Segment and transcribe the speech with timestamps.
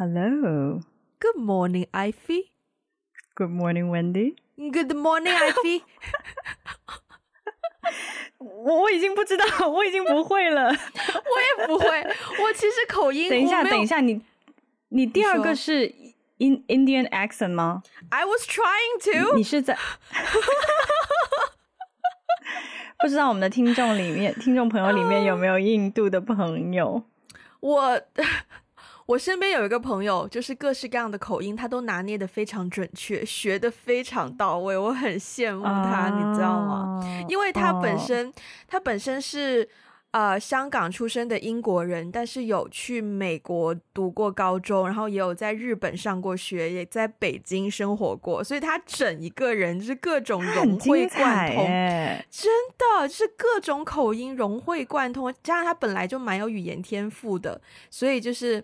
[0.00, 0.80] Hello.
[1.18, 2.52] Good morning, Ivy.
[3.34, 4.36] Good morning, Wendy.
[4.56, 5.82] Good morning, Ivy.
[8.38, 10.64] 我已经不知道，我已经不会了。
[10.66, 11.86] 我也不会。
[12.42, 13.28] 我其实口音。
[13.30, 14.20] 等一下，等一下，你
[14.88, 15.86] 你第二个是
[16.38, 17.82] in Indian accent 吗？
[18.10, 19.36] I was trying to。
[19.36, 19.78] 你是在？
[22.98, 27.04] 不知道我们的听众里面，听众朋友里面有没有印度的朋友？
[27.60, 28.02] 我。
[29.11, 37.25] 我身边有一个朋友，就是各式各样的口音，他都拿捏的非常准确，学的非常到位，我很羡慕他，哦、你知道吗？
[37.27, 38.33] 因为他本身，哦、
[38.69, 39.67] 他本身是
[40.11, 51.65] 呃香港出生的英国人，但是有去美国读过高中，然后也有在日本上过学，也在北京生活过，所以他整一个人就是各种融会贯通，
[52.29, 57.59] 真的就是各种口音融会贯通，加上他本来就蛮有语言天赋的，
[57.89, 58.63] 所以就是。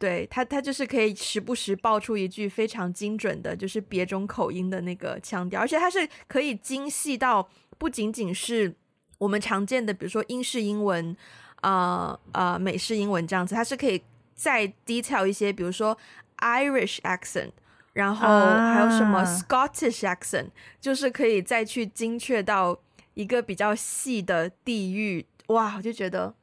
[0.00, 8.74] 对他，他就是可以时不时爆出一句非常精准的，就是别种口音的那个腔调，而且他是可以精细到不仅仅是
[9.18, 11.14] 我们常见的，比如说英式英文，
[11.56, 14.02] 啊、呃、啊、呃、美式英文这样子，他是可以
[14.34, 15.94] 再 detail 一些，比如说
[16.38, 17.50] Irish accent，
[17.92, 22.80] 然后还有什么 Scottish accent，、啊、就是可以再去精确到
[23.12, 26.34] 一个比较细的地域，哇，我就觉得。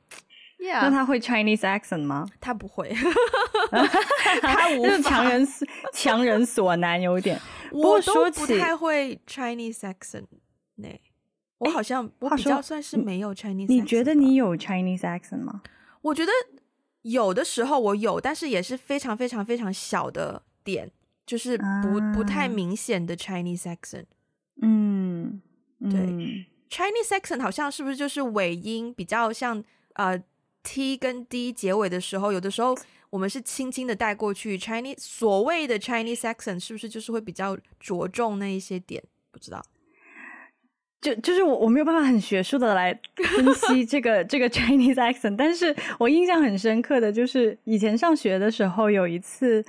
[0.60, 0.82] Yeah.
[0.82, 2.28] 那他会 Chinese accent 吗？
[2.42, 2.90] 他不会，
[4.42, 5.48] 他无法强人
[5.94, 7.40] 强人所难，有点。
[7.72, 10.26] 我都不太会 Chinese accent
[10.78, 10.90] 呢。
[11.60, 13.68] 我好像我比较算是没有 Chinese accent。
[13.68, 15.62] 你觉得你有 Chinese accent 吗？
[16.02, 16.32] 我觉得
[17.04, 20.90] 有的时候我有，但是也是非常非常非常小的点，
[21.26, 21.64] 就是不、
[22.02, 24.06] uh, 不太明显的 Chinese accent。
[24.64, 25.40] 嗯，
[25.82, 29.64] 对、嗯、，Chinese accent 好像是不是就是尾音比较像
[29.94, 30.20] 呃。
[30.70, 32.78] T 跟 D 结尾的时候，有的时候
[33.10, 34.58] 我们是轻轻的带过去。
[34.58, 39.02] Chinese 所谓的 Chinese accent 是不是就是会比较着重那一些点？
[39.32, 39.64] 不知道，
[41.00, 49.64] 就就是我我没有办法很学术的来分析 这个这个 Chinese accent，但是我印象很深刻的就是以前上学的时候有一次，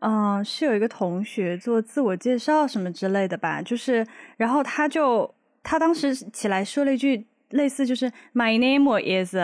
[0.00, 4.04] 嗯、呃，是有一个同学做自我介绍什么之类的吧，就是
[4.36, 5.32] 然后他就
[5.62, 9.36] 他当时起来说了一句类似就是 My name is。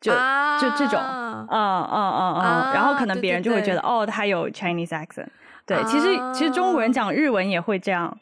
[0.00, 5.26] 就就这种，嗯嗯嗯嗯，然后可能别人就会觉得，哦，他有 Chinese accent。
[5.66, 8.16] 对，其实其实中国人讲日文也会这样。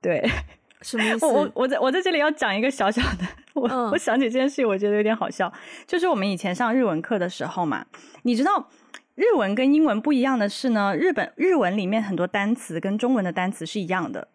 [0.00, 0.24] 对，
[0.82, 1.26] 什么意思？
[1.26, 5.52] 我我我在我在这里要讲一个小小的，我我想起这件事，我觉得有点好笑。
[5.86, 7.84] 就是我们以前上日文课的时候嘛，
[8.22, 8.68] 你知道
[9.16, 14.28] 日文跟英文不一样的是呢，日本日文里面很多单词跟中文的单词是一样的，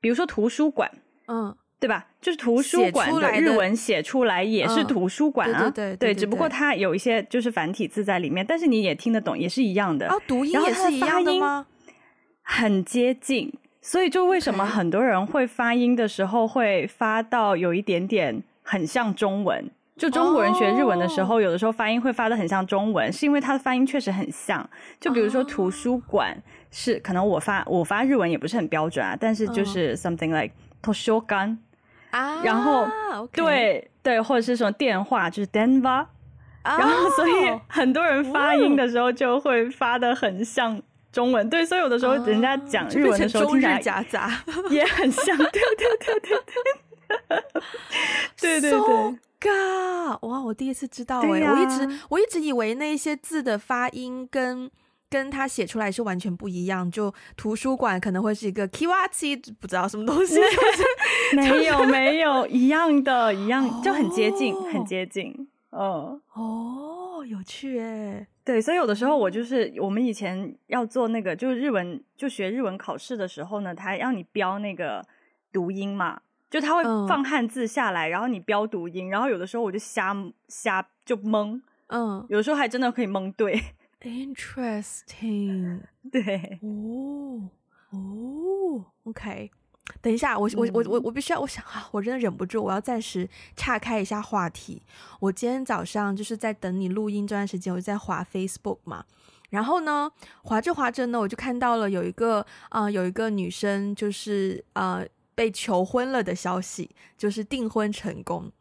[0.00, 0.90] 比如说图书馆，
[1.26, 1.56] 嗯。
[1.78, 2.06] 对吧？
[2.20, 10.08] 就是图书馆的日文写出来也是图书馆啊，对对对，只不过它有一些就是繁体字在里面，但是你也听得懂，也是一样的。
[10.08, 11.66] 啊，读音也是一样的吗？
[12.42, 19.70] 很接近，所以就为什么很多人会发音的时候会发到有一点点很像中文？
[19.96, 24.68] 就中国人学日文的时候，有的时候发音会发的很像中文，是因为它的发音确实很像。
[24.98, 26.36] 就比如说图书馆
[26.70, 31.58] 是可能我发我发日文也不是很标准啊，但是就是 something like 图书馆。
[32.16, 33.28] 啊，然后 okay.
[33.34, 36.08] 对对，或者是什么电话，就是电话，
[36.62, 37.32] 然后所以
[37.68, 40.80] 很多人发音的时候就会发的很像
[41.12, 44.30] 中文，对，所以有的时候人家讲日文的时候听起来夹杂
[44.70, 45.60] 也很像，对对
[45.98, 46.38] 对对
[47.28, 47.42] 对，
[48.40, 54.70] 对对对，So God，哇，我第一次知道哎、啊，我一直我一直以为那些字的发音跟。
[55.08, 60.40] 跟他写出来是完全不一样，就图书馆可能会是一个 kiwachi，不知道什么东西，
[61.34, 66.20] 没有没有一样的，一样就很接近，很接近，嗯。
[66.34, 75.04] 哦，有趣诶，对，所以有的时候我就是我们以前要做那个，就是日文就学日文考试的时候呢，他让你标那个
[75.52, 80.14] 读音嘛，就他会放汉字下来，然后你标读音，然后有的时候我就瞎
[80.48, 83.60] 瞎就蒙，嗯，有的时候还真的可以蒙对。
[84.00, 85.80] Interesting，
[86.12, 87.50] 对，哦
[87.90, 89.50] 哦，OK，
[90.00, 94.82] 等一下，我我我我我必须要，我想啊，我真的忍不住，我要暂时岔开一下话题。
[95.18, 99.04] 我今天早上就是在等你录音这段时间，我就在滑 Facebook 嘛，
[99.50, 100.10] 然后呢，
[100.42, 105.04] 滑着滑着呢，我就看到了有一个啊、呃，有一个女生就是呃
[105.34, 108.52] 被求婚了的消息，就是订婚成功。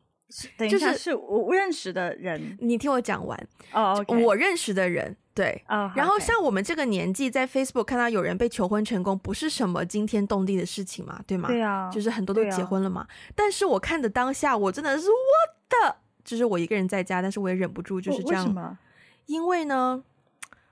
[0.57, 4.03] 等一下，就是是我认识的人，你听我讲完哦。
[4.07, 4.17] Oh.
[4.23, 11.49] 我认识的人，对，oh, 然后像我们这个年纪，在 Facebook 看到有人被求婚成功，不是什么惊天动地的事情嘛，对吗？
[11.49, 13.01] 对啊，就是很多都结婚了嘛。
[13.01, 18.45] 啊、但是我看的当下，我真的是我的，就是我一个人在家，但是我也忍不住就是这样。
[18.45, 18.77] 为什么？
[19.25, 20.01] 因为呢，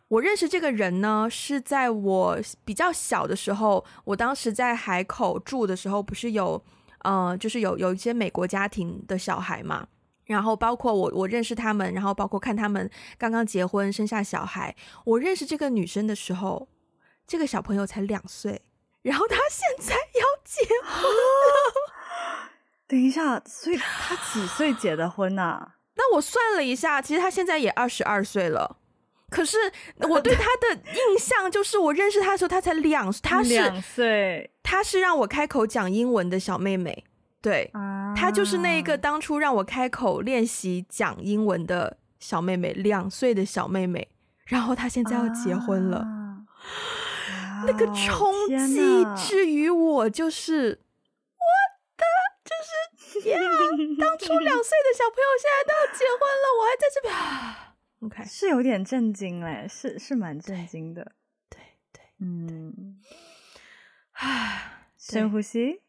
[0.07, 6.63] 我认识这个人呢，是在我比较小的时候，我当时在海口住的时候，不是有，
[6.99, 9.85] 呃，就是有有一些美国家庭的小孩嘛，
[10.33, 14.75] 然后包括我，我认识他们，然后包括看他们刚刚结婚生下小孩。
[15.05, 16.67] 我认识这个女生的时候，
[17.27, 18.63] 这个小朋友才两岁，
[19.03, 21.73] 然后他现在要结婚了。
[22.87, 25.75] 等一下，所以他几岁结的婚啊？
[25.95, 28.77] 那我算了一下，其实他现在也二十二岁了。
[29.29, 29.57] 可是
[30.09, 37.03] 我对他的印象就是，我认识他的时候，他才两，他是两岁，他是让我开口讲英文的小妹妹，
[37.43, 44.07] 对，啊、他就是那一个当初让我开口练习讲英文的小妹妹，两岁的小妹妹。
[44.45, 50.81] 然后她现在要结婚了，啊、那个冲击至于我就是，
[51.39, 51.45] 我
[51.97, 52.03] 的
[52.43, 52.51] 就
[53.21, 53.39] 是呀，
[53.97, 57.09] 当初两岁的小朋友现在都要结婚了，我还在这边。
[58.01, 58.29] Okay.
[58.29, 61.13] 是有点震惊嘞，是是蛮震惊的，
[61.49, 61.57] 对
[61.93, 62.99] 对，对嗯，
[64.11, 65.82] 唉， 深呼吸，对，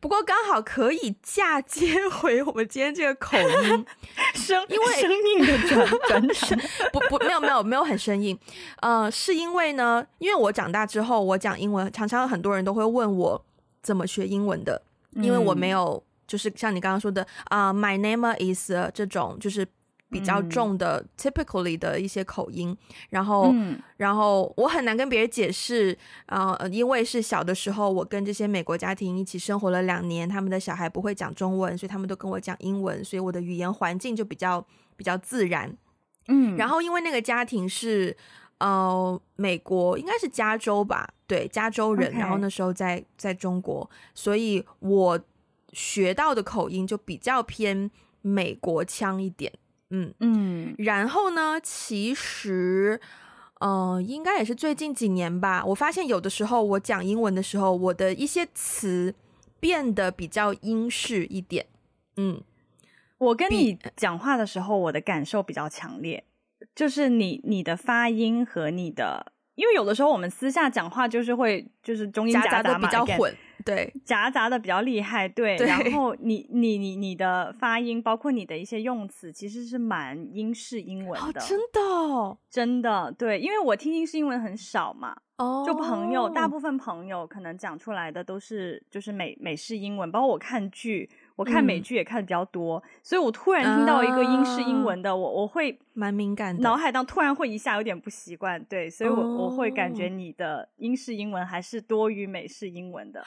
[0.00, 3.86] 不过刚好可以嫁接回我们今天这个口音
[4.34, 6.58] 生，因为生硬的转 转场，
[6.92, 8.38] 不不，没有没有没有很生硬，
[8.80, 13.44] 呃，是因为呢，因为我长大之后我讲英文，常常很多人都会问我
[13.82, 14.82] 怎么学英文的，
[15.16, 19.66] 因为我没有，嗯、就是像你刚刚说的啊、uh,，My name is 这种就是。
[20.10, 22.76] 比较重的、嗯、typically 的一些口音，
[23.10, 25.96] 然后，嗯、然后我很难跟别人解释，
[26.26, 34.64] 啊、呃，因为是小的时候，我跟这些美国家庭一起生活了两年，他们的小孩不会讲中文，所以他们都跟我讲英文，所以我的语言环境就比较
[34.96, 35.76] 比较自然，
[36.28, 38.16] 嗯，然后因为那个家庭是，
[38.58, 45.20] 呃，美国应该是加州吧，对，加州人.然后那时候在在中国，所以我
[45.74, 47.90] 学到的口音就比较偏
[48.22, 49.52] 美国腔一点。
[49.90, 53.00] 嗯嗯，然后呢，其实，
[53.60, 55.64] 呃，应该也是最近几年吧。
[55.64, 59.14] 我发现有的时候我讲英文的时候，我的一些词
[59.58, 61.66] 变得比较英式一点。
[62.16, 62.42] 嗯，
[63.18, 66.24] 我跟你讲话的时候，我的感受比较强烈，
[66.74, 73.34] 就是你你的发音和你的，因为有的时候我们私下讲话就是会就是中英夹杂的比较混。
[73.68, 75.58] 对，夹杂的比较厉害，对。
[75.58, 91.10] 对，然后你你你你的发音，包括你的一些用词，其实是蛮英式英文的，哦、真的，真的，对，因为我听英式英文很少嘛，哦，就朋友，大部分朋友可能讲出来的都是就是美美式英文，包括我看剧。
[91.38, 103.24] 我看美剧也看的比较多，嗯、所以我突然听到一个英式英文的，啊、我我会蛮敏感的，脑海当突然会一下有点不习惯，对，所以我，我、哦、我会感觉你的英式英文还是多于美式英文的，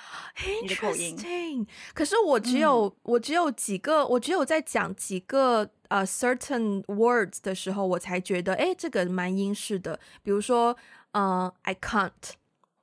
[0.61, 1.65] 你的口音。
[1.93, 9.97] 可是我只有、嗯、我只有几个，我只有在讲几个呃、uh, certain words 的时候，我才觉得，哎，这个蛮英式的。
[10.21, 10.75] 比如说，
[11.13, 12.11] 呃，I can't。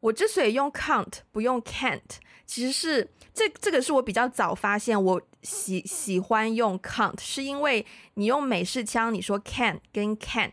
[0.00, 2.00] 我之所以用 can't 不用 can't，
[2.46, 3.10] 其实是。
[3.34, 10.50] 这这个是我比较早发现，我喜喜欢用 can't，是因为你用美式腔，你说 can 跟 can't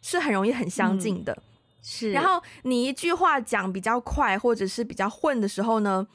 [0.00, 1.42] 是很容易很相近的，嗯、
[1.82, 2.12] 是。
[2.12, 6.06] 然后你一句话讲比较快或者是比较混的时候呢，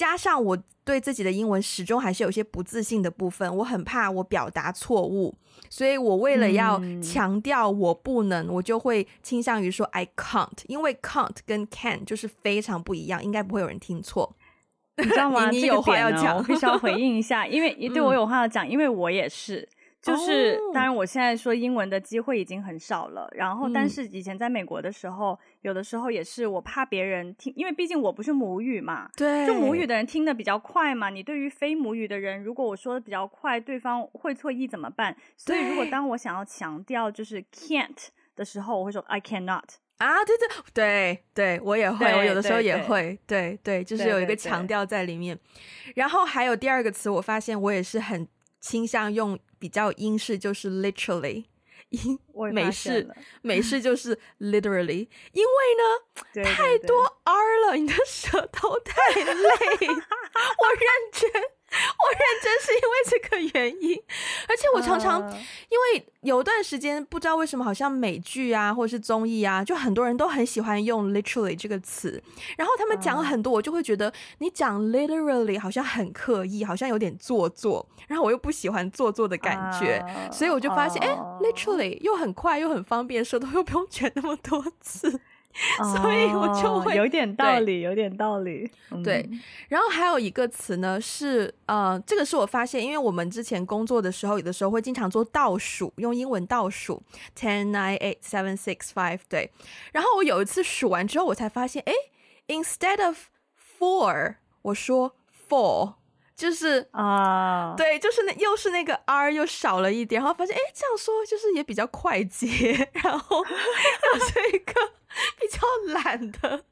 [0.00, 5.34] 加上我对自己的英文始终还是有些不自信的部分，我很怕我表达错误，
[5.68, 14.34] 所以我为了要强调我不能，嗯、我就会倾向于说 I can't，因为 can't 跟 can 就是非常不一样，应该不会有人听错。
[14.96, 15.48] 你知道吗？
[15.52, 19.68] 你，你有话要讲，我必须要回应一下， 因为你对我有话要讲，因为我也是，
[20.00, 35.16] 就是当然我现在说英文的机会已经很少了，然后但是以前在美国的时候，有的时候也是我怕别人听，因为毕竟我不是母语嘛，对，就母语的人听得比较快嘛，你对于非母语的人，如果我说的比较快，对方会错意怎么办？
[35.36, 39.64] 所以如果当我想要强调就是 can't 的时候，我会说 I cannot。
[39.98, 45.38] 啊，对对对对，我也会，我有的时候也会，对对，对，就是有一个强调在里面。
[45.94, 48.26] 然后还有第二个词，我发现我也是很
[48.60, 51.44] 倾向用比较英式，就是 literally，
[51.90, 52.18] 英
[52.52, 53.08] 美式
[53.42, 59.32] 美式就是 literally，因为呢 太多 r 了，你的舌头太 累，
[59.88, 61.30] 我认真。
[62.02, 63.96] 我认真是因为这个原因，
[64.48, 65.20] 而且我常常
[65.68, 72.22] 因为有段时间不知道为什么，好像美剧啊或者是综艺啊，就很多人都很喜欢用 literally 这个词，
[72.56, 81.08] 然后他们讲很多，我就会觉得你讲 literally 好像很刻意，好像有点做作，然后我又不喜欢做作的感觉，所以我就发现，哎
[81.40, 85.20] ，literally 又很快又很方便，舌头又不用卷那么多次。
[86.00, 88.70] 所以我就会有点道理，有点道理。
[89.04, 89.28] 对，
[89.68, 97.02] 然后还有一个词呢是呃，这个是我发现，因为我们之前工作的时候，有的时候会经常做倒数，用英文倒数
[97.38, 99.20] ten nine eight seven six five。
[99.28, 99.50] 对，
[99.92, 101.92] 然后我有一次数完之后，我才发现，哎
[102.48, 103.26] ，instead of
[103.78, 105.16] four，我说
[105.48, 105.94] four。
[106.40, 114.72] 就是啊，uh, 对，就是那又是那个 R 又少了一点，然后发现哎，这样说就是也比较快捷，然后又是一个
[115.38, 116.64] 比较懒的，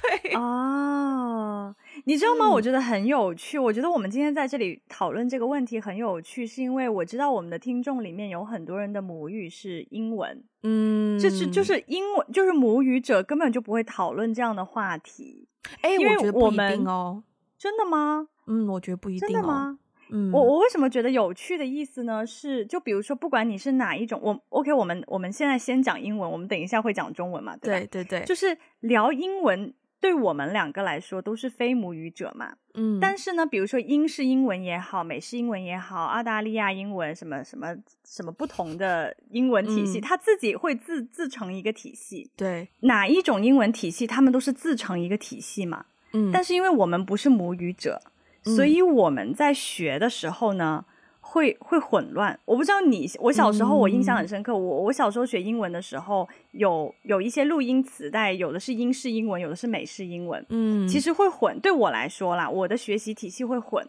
[0.00, 1.74] 对啊，uh,
[2.04, 2.46] 你知道吗？
[2.46, 3.58] 嗯、我觉得很有趣。
[3.58, 15.48] 我觉得我们今天在这里讨论这个问题很有趣，是因为我知道我们的听众里面有很多人的母语是英文，嗯，就是就是英文，就是母语者根本就不会讨论这样的话题。
[15.82, 17.24] 哎，因为我觉得不一定哦，
[17.58, 18.28] 真的吗？
[18.50, 19.32] 嗯，我觉得不一定、哦。
[19.32, 19.78] 真的吗？
[20.12, 22.26] 嗯，我我为什么觉得有趣的意思呢？
[22.26, 27.56] 是就比如说，不管你是哪一种，我 OK，我们我们现在先讲英文，我们等一下会讲中文嘛？
[27.58, 32.54] 对对对，就是聊英文，对我们两个来说都是非母语者嘛。
[32.74, 37.72] 嗯，但是呢，比如说英式英文也好，美式英文也好，澳大利亚英文什么什么
[38.04, 42.28] 什么不同的英文体系，它、嗯、自己会自自成一个体系。
[42.36, 45.86] 对，哪一种英文体系，他们都是自成一个体系嘛。
[46.12, 48.00] 嗯，但是因为我们不是母语者。
[48.42, 50.84] 所以我们在学的时候呢，
[51.20, 52.38] 会会混乱。
[52.46, 54.52] 我不知道你，我小时候我印象很深刻。
[54.52, 60.44] 嗯、我我小时候学英文的时候，有有一些录音磁带，有的是英式英文，有的是美式英文。
[60.48, 61.60] 嗯，其实会混。
[61.60, 63.86] 对我来说啦，我的学习体系会混。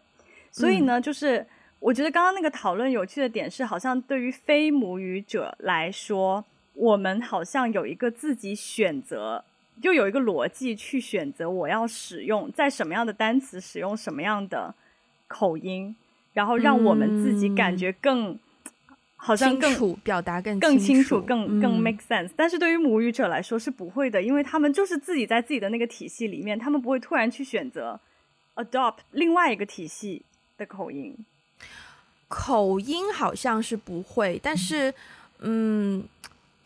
[0.52, 1.48] 所以呢，嗯、就是
[1.80, 6.44] 我觉得刚刚那个讨论有趣的点是，好像对于非母语者来说，
[6.74, 9.46] 我们好像有一个自己选择。
[9.82, 14.74] 就有一个逻辑去选择我要使用在什么样的单词使用什么样的
[15.28, 15.96] 口音，
[16.34, 18.40] 然后让我们自己感觉更、嗯、
[19.16, 22.34] 好像更清楚表达更更清楚更更 make sense、嗯。
[22.36, 28.00] 但是对于母语者来说是不会的，因为他们就是自己在自己的那个体系里面，他们不会突然去选择
[28.56, 30.22] adopt 另外一个体系
[30.58, 31.18] 的口音。
[32.28, 34.94] 口音好像是不会，但是
[35.40, 36.04] 嗯。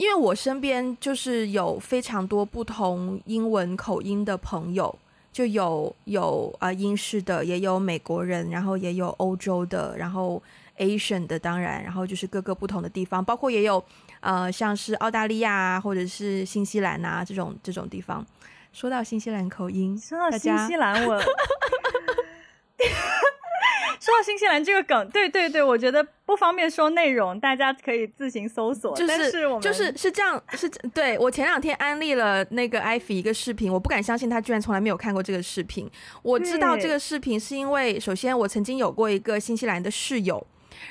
[0.05, 4.95] 嗯因为我身边就是有非常多不同英文口音的朋友，
[5.33, 10.39] 就有有啊、呃、英式的，也有美国人，然后也有欧洲的，然后
[10.77, 13.83] Asian 的，当然，然后就是各个不同的地方，包括也有
[14.19, 18.23] 呃像是澳大利亚啊，或者是新西兰啊这种这种地方。
[18.71, 21.19] 说到新西兰口音，说到新西兰我。
[24.05, 28.95] 说到新西兰这个梗，对对对，我觉得不方便说内容，大家可以自行搜索。
[28.95, 35.89] 就是，我们就是是这样，是对我前两天安利了那个艾菲一个视频，我不敢相信他居然从来没有看过这个视频。
[36.21, 40.45] 我知道这个视频是因为，首先我曾经有过一个新西兰的室友。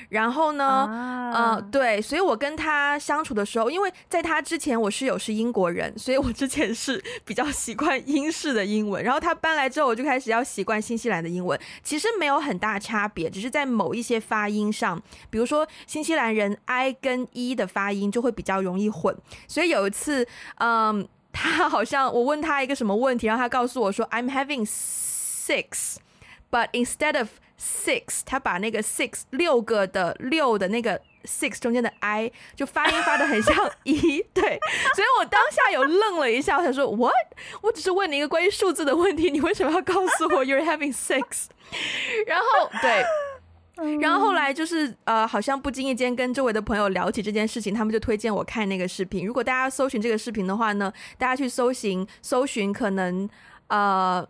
[0.09, 9.03] 然后呢，啊、呃，对，所以我跟他相处的时候，因为在他之前我室友是英国人，所以我之前是 比较习惯英式的英文。
[9.03, 11.59] 然后他搬来之后，我就开始要习惯新西兰的英文。
[11.83, 19.15] 其实没有很大差别，只是在某一些发音上，比如说新西兰人 I 跟 E 的发音就会比较容易混。
[19.47, 20.27] 所以有一次，
[20.59, 34.59] 嗯，他好像我问他一个什么问题，然后他告诉我说 I'm having six，but instead of Six，他把那个 six 六个的六的那个 six 中间的 i 就发音发的很像一， 对，
[34.93, 37.13] 所以我当下有愣了一下，我想说 what？
[37.61, 41.45] 我只是问你一个关于数字的问题，你为什么要告诉我 you're having six？
[42.27, 49.25] 然后对，然后后来就是呃，好像不经意间跟周围的朋友聊起这件事情，他们就推荐我看那个视频。
[49.25, 53.29] 如果大家搜寻这个视频的话呢，大家去搜寻搜寻可能
[53.67, 54.27] 呃。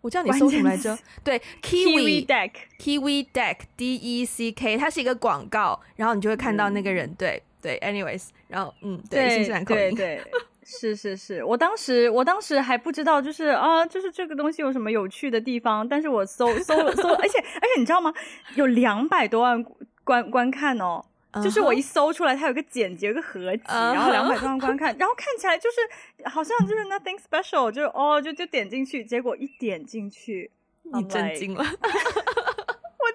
[0.00, 0.96] 我叫你搜什么来着？
[1.24, 10.22] 对，Kiwi Deck，Kiwi Deck，D E C K，它是一个广告，然后你就会看到那个人，嗯、对对，anyways，然后嗯，对，新西兰口音，对，
[10.64, 18.14] 是是是，我当时我当时还不知道，就是啊，就是这个东西有什么有趣的地方，但是我搜搜搜， 而且而且你知道吗？
[18.54, 19.64] 有两百多万
[20.04, 21.04] 观观看哦。
[21.42, 30.50] 就是我一搜出来，它有个剪辑，有个合集，然后两百多万观看，然后看起来就是好像就是 nothing special，就哦就就点进去，结果一点进去，
[30.82, 31.66] 你震惊了， 我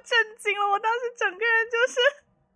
[0.03, 1.99] 震惊了，我当时整个人就是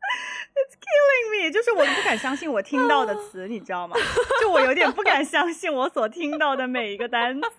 [0.57, 3.95] it's killing me，就是我不敢相信我听到的词，你知道吗？
[4.41, 7.50] 就我有点不敢相信我所听到的每一个单词，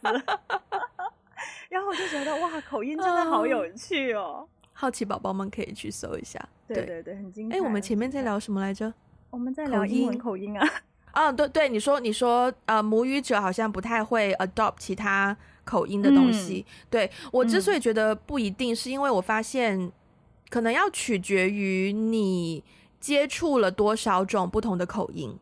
[1.69, 4.49] 然后我就觉得哇，口音真的好有趣哦。
[4.81, 7.57] 好奇宝宝们可以去搜一下，对对对，很精彩。
[7.57, 8.95] 哎，我们前面在聊什么来着？
[9.29, 10.65] 我们在聊英文口音啊。
[11.11, 16.65] 啊，对对，你说你说，呃，母语者好像不太会 adopt 其他口音的东西。
[16.65, 19.91] 嗯、对，我之所以觉得不一定，是因为我发现
[20.49, 22.63] 可能要取决于你
[23.01, 25.37] 接触了多少种不同的口音。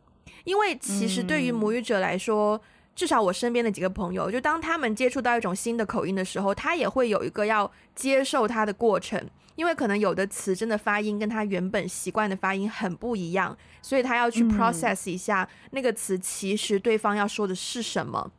[0.44, 2.60] 因为其实对于母语者来说，嗯、
[2.96, 9.22] 至少我身边的几个朋友，就当他们接触到一种新的口音的时候，他也会有一个要接受它的过程，
[9.54, 18.32] 因为可能有的词真的发音跟他原本习惯的发音很不一样，所以他要去 process 一下那个词其实对方要说的是什么。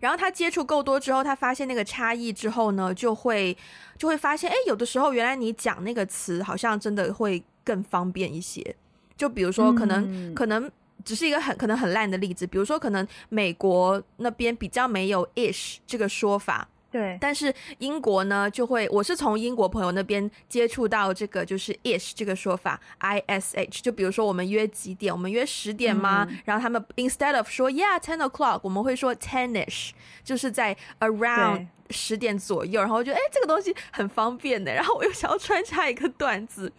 [0.00, 3.56] 然后他接触够多之后，他发现那个差异之后呢，就会
[3.96, 8.76] 就会发现，哎，有的时候原来你讲那个词好像真的会更方便一些。
[9.16, 10.70] 就比如说，可能、嗯、可能
[11.06, 16.68] 只是一个很可能很烂的例子，比如说可能美国那边比较没有 ish 这个说法。
[16.90, 25.12] 对，但是英国呢，就会我是从英国朋友那边接触到这个就是 ish 这个说法，I S H，就比如说我们约几点？
[25.12, 26.26] 我们约十点吗？
[26.28, 29.90] 嗯、然后他们 instead of 说 Yeah ten o'clock，我们会说 ten-ish，
[30.24, 31.66] 就是在 around。
[31.90, 34.72] 十点左右，然后我觉得哎，这个东西很方便的。
[34.72, 36.72] 然后我又想要穿插一个段子，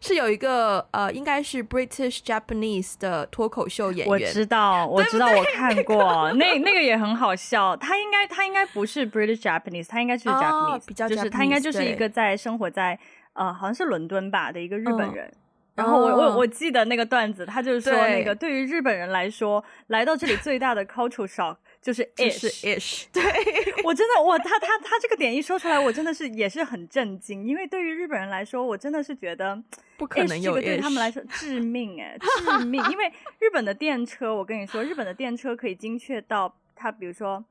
[0.00, 4.08] 是有一个呃，应该是 British Japanese 的脱口秀演员。
[4.08, 7.76] 我知道，我知道，我看过，那那个也很好笑。
[7.76, 12.98] 他应该他应该不是 British Japanese，他应该是 Japanese，、哦、比较就是他应该就是一个在生活在
[13.32, 15.26] 呃好像是伦敦吧的一个日本人。
[15.26, 15.36] 嗯、
[15.74, 21.56] 然后我我我记得那个段子，他就是说那个对于日本人来说，来到这里最大的 culture shock。
[21.82, 23.22] 就是 ish，是 ish，对。
[23.82, 29.60] 我真的，我他他他这个点一说出来，我真的是也是很震惊，因为对于日本人来说，我真的是觉得
[29.96, 37.44] 不可能有 ish，这个对他们来说致命哎，致命，因为日本的电车，我跟你说，日本的电车可以精确到它，比如说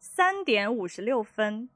[0.00, 1.68] 三点五十六分，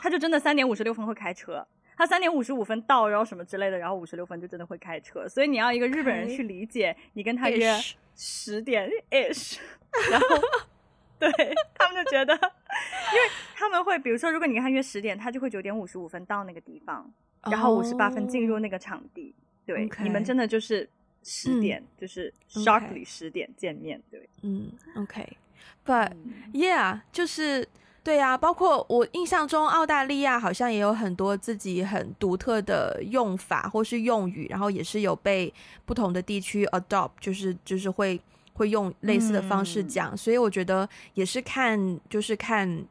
[0.00, 7.78] 他就真的三点五十六分会开车，他三点五十五分到，然后什么之类的，然后五十六分就真的会开车，所以你要一个日本人去理解，你跟他约
[8.16, 9.58] 十点 ish，
[10.10, 10.26] 然后。
[11.20, 11.30] 对
[11.78, 17.08] 他们就觉得，因为他们会，比如说，如果你跟他约十点，他就会九点五十五分到那个地方，
[17.42, 19.34] 然后五十八分进入那个场地。
[19.36, 20.02] Oh, 对，okay.
[20.02, 20.88] 你们真的就是
[21.22, 24.02] 十点，嗯、就是 sharply 十点见面。
[24.10, 26.12] 对，嗯，OK，But
[26.54, 27.68] yeah，就是
[28.02, 35.52] 对呀、啊，包括我印象中，澳大利亚好像也有很多自己很独特的用法或是用语，然后也是有被
[35.84, 38.20] 不同的地区 adopt，就是就是会。
[38.60, 42.84] 会用类似的方式讲，嗯，所以我觉得也是看，就是看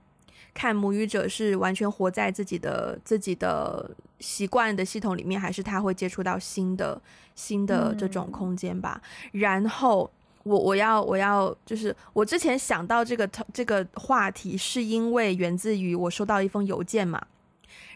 [0.52, 3.88] 看母语者是完全活在自己的自己的
[4.20, 7.00] 习惯的系统里面，还是他会接触到新的
[7.36, 9.00] 新的这种空间吧。
[9.32, 10.10] 嗯，然后
[10.42, 17.22] 我我要我要就是我之前想到这个这个话题，是因为源自于我收到一封邮件嘛。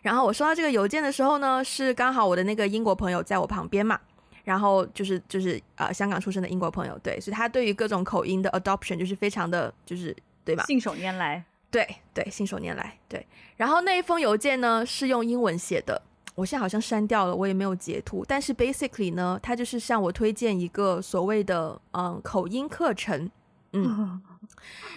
[0.04, 4.00] 然后我收到这个邮件的时候呢，是刚好我的那个英国朋友在我旁边嘛。
[4.44, 10.64] 然后就是就是呃香港出生的英国朋友，对，所以他对于各种口音的 adoption 就是非常的就是对吧？
[10.66, 13.26] 信手拈来，对对，信手拈来，对。
[13.56, 16.02] 然后那一封邮件呢是用英文写的，
[16.36, 18.26] 我现在好像删掉了，我也没有截图。
[18.28, 23.30] 但是 basically 呢，他就是向我推荐一个所谓的嗯口音课程，
[23.72, 24.22] 嗯。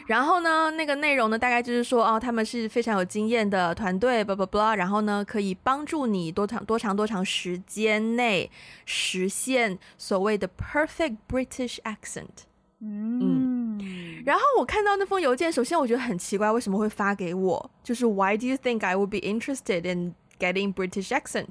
[0.06, 8.50] 然后呢，那个内容呢，大概就是说，哦，他们是非常有经验的团队，blah blah blah，然后呢，可以帮助你多长多长多长时间内
[8.84, 12.46] 实现所谓的 perfect British accent。
[12.80, 17.70] 嗯，嗯，然后我看到那封邮件，首先我觉得很奇怪，为什么会发给我？
[17.82, 21.48] 就是 Why do you think I would be interested in getting British accent？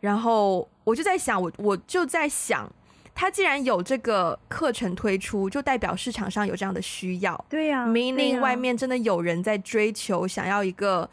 [0.00, 2.72] 然后我就在想，我我就在想。
[3.20, 7.44] 他既然有这个课程推出，就代表市场上有这样的需要。
[7.48, 11.10] 对呀，meaning 外面真的有人在追求，想要一个，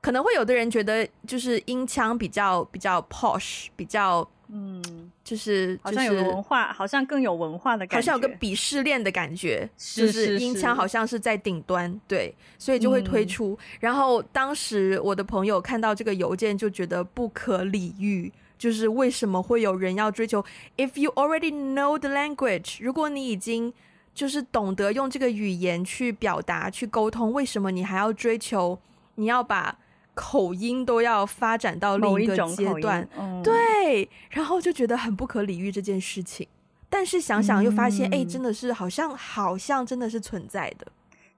[0.00, 4.82] 可能会有的人觉得就是音腔比较比较 posh，比较嗯，
[5.22, 13.58] 就是好像有文化，好像更有文化的感觉，好像有个鄙视链的感觉，就是音腔好像是在顶端，对，所以就会推出。
[13.78, 18.32] 然后当时我的朋友看到这个邮件，就觉得不可理喻。
[18.58, 20.44] 就是为什么会有人要追求
[20.76, 23.72] ？If you already know the language，如果你已经
[24.14, 28.78] 就是懂得用这个语言去表达、去沟通，为什么你还要追求？
[29.16, 29.76] 你要把
[30.14, 33.06] 口音都要发展到另一个阶段？
[33.18, 36.48] 嗯、对，然后就觉得很不可理喻这件事情。
[36.88, 40.86] 但是想想又发现，哎、嗯，真的是好像好像真的是存在的。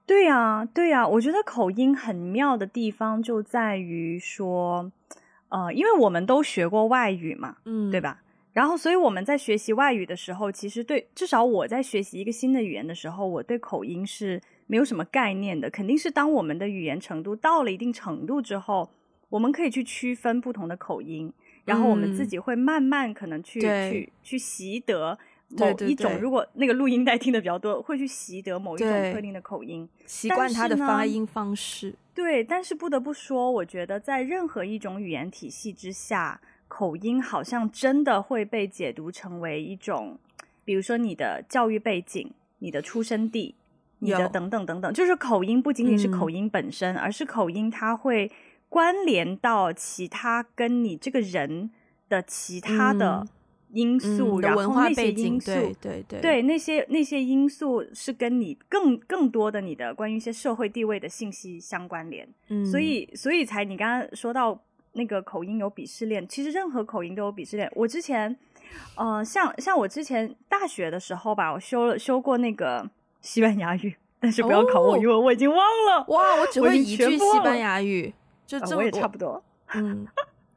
[0.05, 4.89] 对呀，对呀，我觉得口音很妙的地方就在于说。
[5.49, 8.21] 呃，因为我们都学过外语嘛，嗯，对吧？
[8.53, 15.69] 然后，所以我们在学习外语的时候，其实对，至少我在学习一个新的语言的时候，我对口音是没有什么概念的。
[15.69, 18.89] 肯定是当我们的语言程度到了一定程度之后，
[19.29, 21.31] 我们可以去区分不同的口音，
[21.63, 25.17] 然后我们自己会慢慢可能去去去习得
[25.49, 25.77] 某一种。
[25.77, 25.95] 对。
[25.95, 31.95] 对对，如果那个录音带听的比较多，会去习得某一种特定的口音，习惯它的发音方式。
[32.13, 40.17] 对，但是不得不说，我觉得在任何一种语言体系之下，口音好像真的会被解读成为一种，
[40.65, 43.55] 比如说你的教育背景，你的出生地、
[43.99, 48.29] 你的等等等等，就是口音不仅仅是口音本身，嗯、而是口音它会
[48.67, 51.71] 关联到其他跟你这个人
[52.09, 53.25] 的其他的
[53.71, 64.59] 因素，嗯、然后那些因素，对对对，对那些那些因素是跟你更更多的你的关于一些社会地位的信息相关联，嗯，所以所以才你刚刚说到
[64.93, 67.71] 那个口音有鄙视链，其实任何口音都有鄙视链。
[67.75, 68.35] 我之前，
[68.95, 72.89] 呃，像像我之前大学的时候吧，我修了修过那个
[73.21, 76.03] 西班牙语，但是不要考我，哦、因为我已经忘了。
[76.07, 78.11] 哇，我只会一句西班牙语，
[78.47, 79.43] 就这我也差不多。
[79.75, 80.07] 嗯，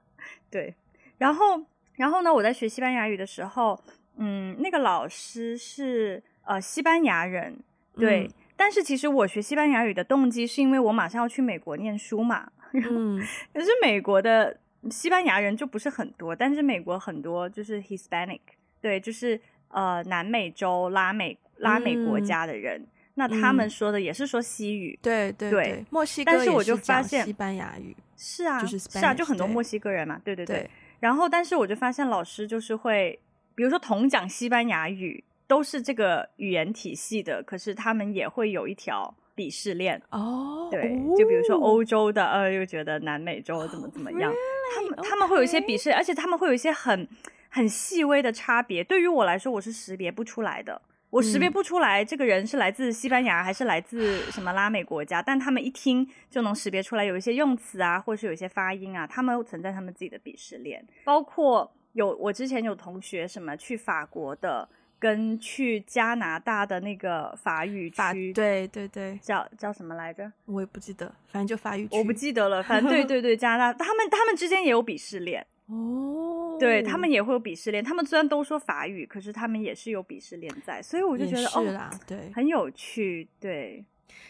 [0.51, 0.75] 对，
[1.19, 1.63] 然后。
[1.97, 3.79] 然后呢，我在学西班牙语的时候，
[4.17, 7.59] 嗯，那个老师是呃西班牙人，
[7.97, 8.25] 对。
[8.25, 12.51] 嗯、但是其实我学西班牙语的动机是因为我马上要去美国念书嘛。
[12.73, 13.21] 嗯。
[13.53, 14.57] 可是美国的
[14.91, 18.41] 西班牙人就不是很多，但是美国很多就是 Hispanic，
[18.81, 25.85] 对，就是呃南美洲拉美拉美国家的人，嗯、那他们说的也是说西语，对对对。
[25.91, 30.57] 墨西哥但是我就发现西班牙语是啊，就是是啊，就很多墨西哥人嘛，对对对。
[30.57, 30.71] 对
[31.03, 33.19] 然后，但是我就发现老师就是会，
[33.57, 40.69] 比如说同讲西班牙语，都是这个语言体系的，可是他们也会有一条鄙视链哦。
[40.71, 44.35] 对，就比如说欧洲的，呃，又觉得南美洲怎么怎么样，哦、
[44.77, 47.09] 他们他们会有一些鄙视.而且他们会有一些很
[47.49, 48.85] 很细微的差别。
[48.85, 50.81] 对于我来说，我是识别不出来的。
[51.13, 60.83] 我识别不出来这个人是来自西班牙还是来自什么拉美国家，但他们一听就能识别出来，有一些用词啊，或者是有一些发音啊，他们存在他们自己的鄙视链。
[61.05, 64.67] 包括有我之前有同学什么去法国的，
[64.99, 70.33] 跟去加拿大的那个法语区，对对对，叫叫什么来着？
[70.47, 72.63] 我也不记得，反正就法语区，我不记得了。
[72.63, 75.47] 反正对对对，加拿大他们他们之间也有鄙视链。
[75.67, 83.29] 哦，对，他们也会有鄙视链，他们虽然都说法语，可是他们也是有鄙视链在，所以我就觉得是啦哦，对，很有趣。
[83.41, 83.85] 对，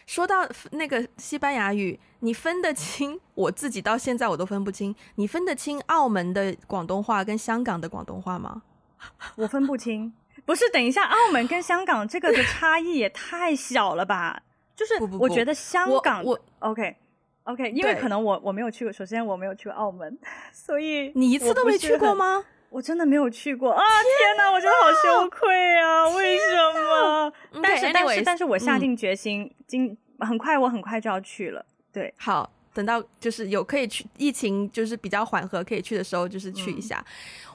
[0.05, 3.19] 说到那个西班牙语，你分得清？
[3.33, 8.61] 我自己到现在我都分不清，你分得清澳门的广东话跟香港的广东话吗？
[9.35, 10.13] 我分不清，
[10.45, 14.43] 不是，等一下，澳门跟香港这个的差异也太小了吧？
[14.75, 16.95] 就是我觉得香港，我，我 OK。
[17.43, 20.17] OK，因为可能我我没有去过，首先我没有去过澳门，
[20.53, 22.43] 所以你一次都没去过吗？
[22.69, 23.83] 我真的没有去过啊！
[23.83, 26.09] 天哪，我觉得好羞愧啊！
[26.15, 27.33] 为什么？
[27.61, 31.63] 但是但是但是我下定决心，今很快我很快就要去了。
[31.91, 37.05] 对，好，等到就是有可以去，疫情就是比较缓和可以去的时候，就是去一下。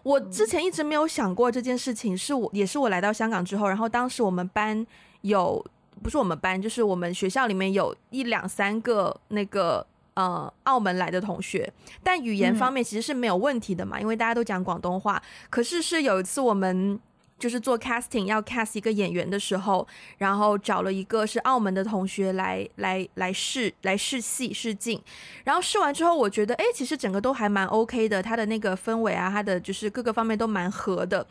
[0.03, 4.87] 我之前一直没有想过这件事情，是我也是我来到香港之后，然后当时我们班
[5.23, 5.65] 有。
[6.03, 15.23] 不是我们班，就是我们学校里面有一两三个那个呃澳门来的同学，但语言方面其实是没有问题的嘛，嗯、因为大家都讲广东话。
[15.51, 16.99] 可是是有一次我们。
[17.39, 19.87] 就是做 casting 要 cast 一个演员的时候，
[20.19, 25.01] 然后找了一个是澳门的同学来来来试来试戏试镜，
[25.45, 31.25] 然后试完之后，我觉得哎，其实整个都还蛮 OK 的，他的那个氛围啊，他的就是各个方面都蛮合的。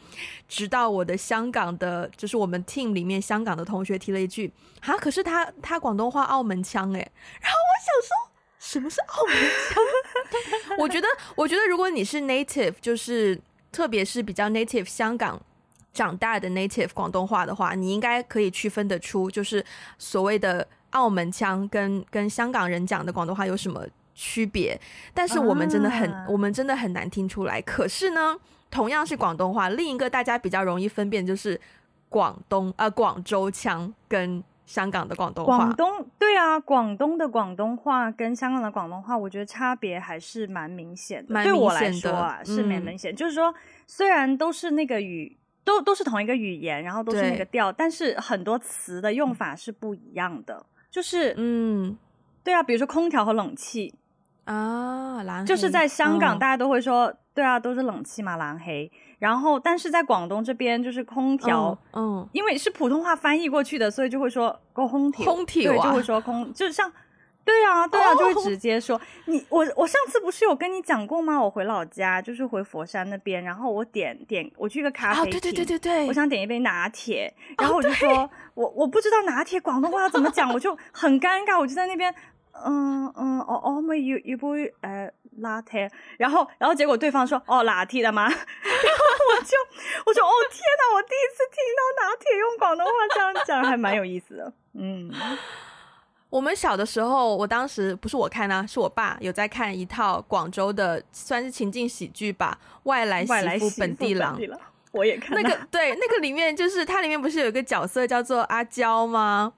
[0.48, 10.78] 直到我的香港的，就是我们 team 里面香港的同学提了一句啊，可是他他广东话澳门腔哎，然后我想说什么是澳门腔？
[10.80, 13.38] 我觉得我觉得如果你是 native，就是
[13.72, 15.41] 特别是比较 native 香港。
[15.93, 19.65] 长大的 native 广东话的话，你应该可以区分得出，就是
[19.97, 24.80] 所谓的澳门腔跟跟香港人讲的广东话有什么区别。
[25.13, 27.60] 但是我们真的很，啊、我们真的很难听出来。
[27.63, 28.38] 可是呢，
[28.69, 31.60] 同样是广东话，另一个大家比较容易分辨就是
[32.10, 35.58] 广东啊、呃、广州腔跟香港的广东话。
[35.58, 41.34] 广东对啊，广东的广东话跟香港的广东话，我觉得差别还是蛮明显的。
[41.34, 43.12] 蛮明显的，对我来说啊，是蛮明显。
[43.12, 43.52] 嗯、就是说，
[43.88, 45.36] 虽然都是那个语。
[45.67, 50.65] 都都是同一个语言，然后都是那个调，但是很多词的用法是不一样的。
[50.89, 51.97] 就是，嗯，
[52.41, 53.93] 对啊，比如说空调和冷气
[54.45, 58.89] 啊，蓝黑就是在香港大家都会说，哦、对啊，都是冷气嘛，蓝黑。
[59.19, 66.89] 然后，但是在广东这边就是空调，嗯，嗯因为是普通话翻译过去的，所以就会说空调，空调、啊，对，就会说空，就像。
[67.48, 69.08] 对啊，对啊，就会直接说、oh.
[69.26, 71.42] 你我我上次不是有跟你讲过吗？
[71.42, 82.14] 我回老家就是回佛山那边，然后我点点我去一个咖啡厅，oh, 对对对对对，我想点一杯拿铁，然后我就说、oh, 我我不知道拿铁广东话要怎么讲，我就很尴尬，我就在那边
[82.66, 88.24] 嗯嗯哦哦，没有一杯呃拿铁，然后然后结果对方说哦拿铁的吗？
[88.28, 89.56] 然后我就
[90.06, 95.10] 我说哦天哪，我第一次听到拿铁用广东话这样讲，还蛮有意思的，嗯。
[96.30, 104.38] 我们小的时候，我当时不是我看啊，是我爸有在看一套广州的，算是情景喜剧吧，《外来媳妇本地郎》。
[104.92, 109.54] 我也看那个对，那个里面就是它里面不是有一个角色叫做阿娇吗？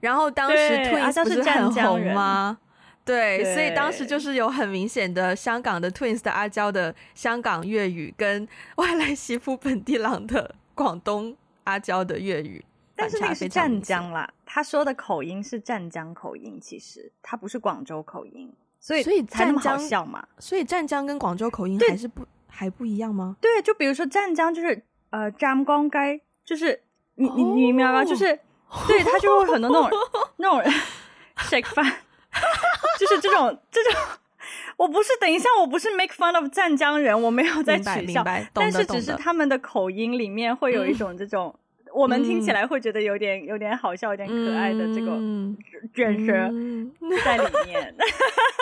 [0.00, 2.58] 然后当时 Twins 不是很红吗？
[3.04, 12.64] 对，对，所以当时就是有很明显的香港的 Twins 的阿娇的香港粤语，跟 外来媳妇本地郎的广东阿娇的粤语，
[12.96, 20.26] 但是那个是湛江啦，他说的口音是湛江口音，其实他不是广州口音，所以所以才那么好笑嘛。
[20.40, 23.36] 所以湛江跟广州口音还是不还不一样吗？
[23.40, 26.82] 对，就比如说湛江就是呃湛江街，就是
[27.14, 28.04] 你你你明白吗？
[28.04, 28.24] 就是
[28.88, 29.98] 对他就会很多那种
[30.38, 30.72] 那种人
[31.38, 31.84] 吃饭。
[32.98, 33.92] 就是这种这种，
[34.76, 41.60] 我不是等一下，我不是 make fun of 湛江人，我没有在取笑，但是只是他们的口音里面会有一 种这种，嗯、
[41.94, 45.18] 我们听起来会觉得有点有点好笑、有点可爱的这个
[45.94, 46.32] 卷舌
[47.24, 48.06] 在里面、嗯、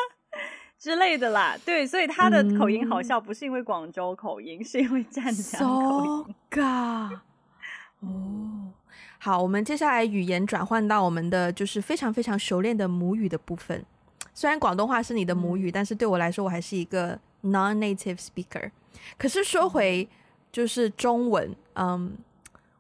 [0.79, 1.57] 之类的啦。
[1.65, 6.35] 对，所以他的口音好笑，不是因为广州口音，是因为湛江口音。
[6.51, 8.73] So、哦。
[9.21, 13.85] 好，我们接下来语言转换到我们的就是非常非常熟练的母语的部分。
[14.33, 18.71] 虽然广东话是你的母语，嗯，但是对我来说，我还是一个 non-native speaker。
[19.19, 20.09] 可是说回
[20.53, 22.17] 就是中文，嗯，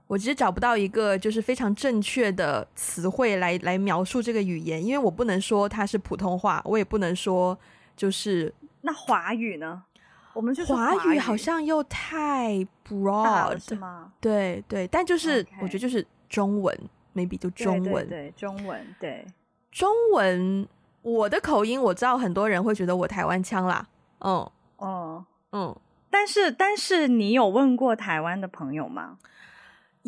[0.08, 7.56] 我其实找不到一个就是非常正确的词汇来来描述这个语言，因为我不能说它是普通话，我也不能说
[7.96, 9.84] 就是那华语呢？
[10.32, 14.12] 我们就是华语好像又太 broad 是吗？
[14.20, 16.04] 对对，但就是.我觉得就是。
[16.28, 16.78] 中文
[17.14, 19.24] ，maybe 就中文，对，中文，对，
[19.72, 20.68] 中文。
[21.00, 25.74] 我的口音我知道，很多人会觉得我台湾腔啦，嗯，哦，嗯，
[26.10, 29.16] 但是，但是你有问过台湾的朋友吗？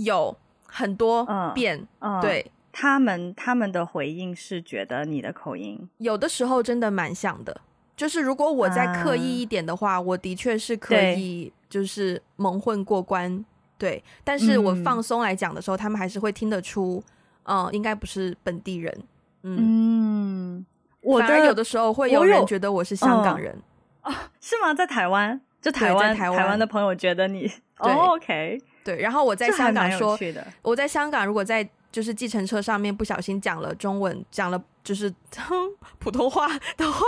[0.05, 0.37] 有
[0.67, 5.89] 很多遍，嗯，对，他们他们的回应是觉得你的口音。
[5.99, 7.61] 有的时候真的蛮像的，
[7.97, 13.45] 就是如果我再刻意一点的话，嗯，我的确是可以就是蒙混过关。
[13.77, 17.03] 对，但是我放松来讲的时候，嗯，他们还是会听得出，
[17.45, 18.95] 嗯，应该不是本地人。
[19.43, 20.67] 嗯，嗯
[21.01, 23.59] 我反而有的时候会有人觉得我是香港人。
[24.03, 24.75] 啊，嗯，是吗？
[24.75, 26.59] 在台湾，就台湾台湾。
[26.59, 29.01] 的朋友觉得你，OK，对。
[29.01, 30.19] 然后我在香港说，
[30.63, 35.13] 我在香港如果在就是计程车上面不小心讲了中文，讲了就是
[35.99, 37.01] 普通话的话，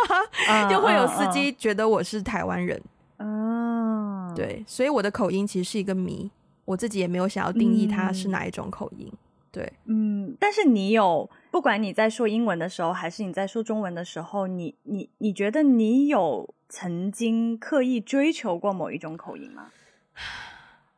[0.49, 2.81] 嗯，又会有司机觉得我是台湾人。
[3.19, 6.31] 嗯，对，所以我的口音其实是一个谜。
[6.65, 9.19] 我自己也没有想要定义它是哪一种口音，嗯、
[9.51, 19.67] 对，嗯，但是你有，不管你在说英文的时候，还是你在说中文的时候，你你你觉得你有曾经刻意追求过某一种口音吗？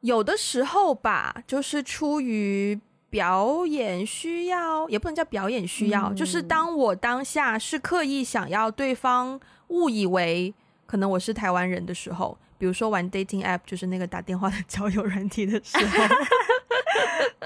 [0.04, 10.52] 有的时候吧，就是出于表演需要，也不能叫表演需要，嗯、就是当我当下是刻意想要对方误以为
[10.84, 12.36] 可能我是台湾人的时候。
[12.56, 16.04] 比如说玩 dating app，就是那个打电话的 交友软体的时候，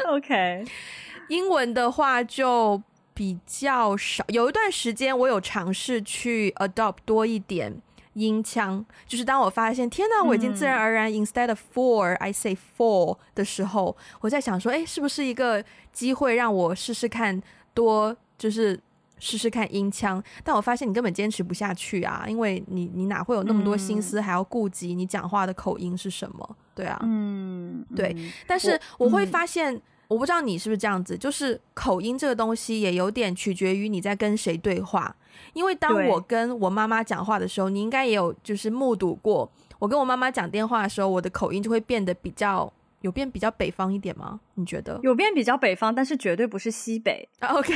[0.14, 0.64] OK。
[1.28, 2.82] 英文的话就
[3.14, 4.24] 比较少。
[4.28, 7.80] 有一段时间，我有尝试去 adopt 多一点
[8.14, 17.42] 音腔，就是当我发现天哪，我已经自然而然、嗯、instead of for I say for 的时候，我在想说，哎，是不是一个机会让我试试看
[17.74, 18.80] 多就是。
[19.20, 26.56] 试试看音腔，但我发现你根本坚持不下去啊，因为你你哪会有那么多心思，还要顾及你讲话的口音是什么？
[26.72, 28.14] 对啊，嗯，对。
[28.46, 29.74] 但是我会发现，
[30.06, 35.12] 我，我不知道你是不是这样子，就是口音这个东西也有点取决于你在跟谁对话。
[35.52, 42.72] 因为当我跟我妈妈讲话的时候，你应该也有就是目睹过，我跟我妈妈讲电话的时候，我的口音就会变得比较。
[43.02, 44.40] 有变比较北方一点吗？
[44.54, 47.28] 你觉得有变比较北方，但是绝对不是西北。
[47.42, 47.72] OK，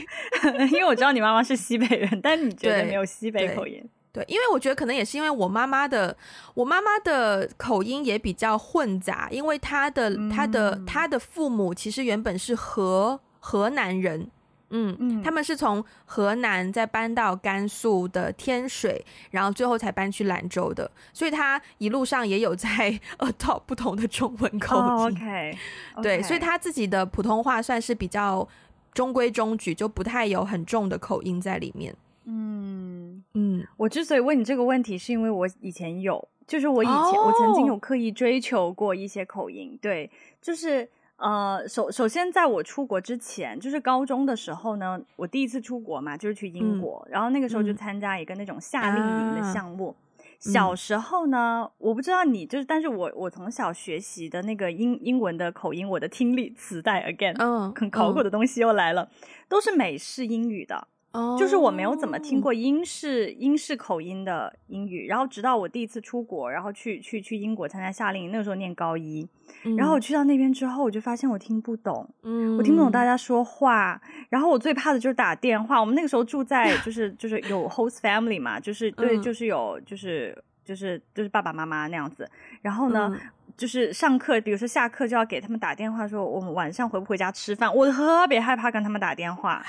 [0.72, 3.84] 因为我知道你妈妈是西北人，但你觉得没有西北口音
[4.14, 4.24] 对。
[4.26, 6.16] 因为我觉得可能也是因为我妈妈的，
[6.54, 14.30] 我妈妈的口音也比较混杂，因为她的、嗯、她的她的父母其实原本是河河南人。
[14.74, 24.82] 嗯嗯，他们是从河南再搬到甘肃的天水，然后最后才搬去兰州的，所以他一路上也有在 adopt 不同的中文口音。
[24.82, 25.56] Oh, okay.
[25.94, 28.48] OK，对，所以他自己的普通话算是比较
[28.94, 31.94] 中规中矩，就不太有很重的口音在里面。
[32.24, 37.26] 嗯嗯，我之所以问你这个问题，是因为我以前有，就是我以前、oh.
[37.26, 40.88] 我曾经有刻意追求过一些口音，对，就是。
[41.22, 49.94] 呃，首首先，在我出国之前，就是高中的时候呢，我第一次出国嘛，就是去英国，嗯、然后那个时候就参加一个那种夏令营的项目。
[50.18, 59.08] 啊、小时候呢，我不知道你就是，但是我我从小学习的那个英英文的口音，我的听力磁带，again，嗯，很考古的东西又来了，嗯、
[59.48, 60.88] 都是美式英语的。
[61.12, 69.28] 哦，就是我没有怎么听过英式英式口音的英语，然后直到我第一次出国，然后去去去英国参加夏令营，那个时候念高一，
[69.64, 75.78] 嗯、然后我去到那边之后，我就发现我听不懂，嗯，我听不懂大家说话，然后我最怕的就是打电话。
[75.78, 82.28] 我们那个时候住在就 是就是有 host family 嘛，就是对，就是有就是就是就是爸爸妈妈那样子，
[82.60, 83.10] 然后呢。
[83.12, 83.20] 嗯。
[83.54, 87.72] 就是上课，比如说下课就要给他们打电话，说我们晚上回不回家吃饭。
[87.72, 89.62] 我特别害怕跟他们打电话，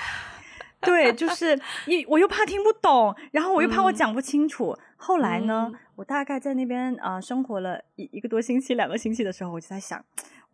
[0.86, 4.70] 对，就是一我又怕听不懂，然后我又怕我讲不清楚。
[4.70, 10.04] 嗯、后来呢，嗯、我大概在那边啊、呃、生活了一一个多星期、两个星期的时候，我就在想。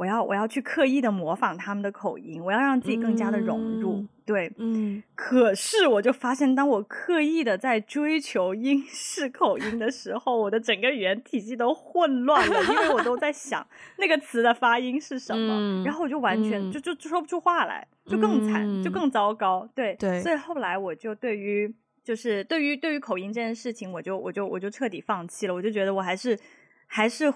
[0.01, 5.03] 我要我要去刻意的模仿他们的口音，我要让自己更加的融入，嗯、对，嗯。
[5.15, 13.67] 可是我就发现，当我刻意的在追求英式口音的时候，我的整个语言体系都混乱了，因为我都在想
[14.01, 20.23] 那个词的发音是什么，嗯、然后我就完全、嗯、就就说不出话来，就更惨，嗯、就更糟糕，对对。
[20.23, 21.71] 所以后来我就对于
[22.03, 26.39] 就是对于对于口音这件事情，我就我就我就彻底放弃了，我就觉得我还是
[26.87, 27.31] 还是。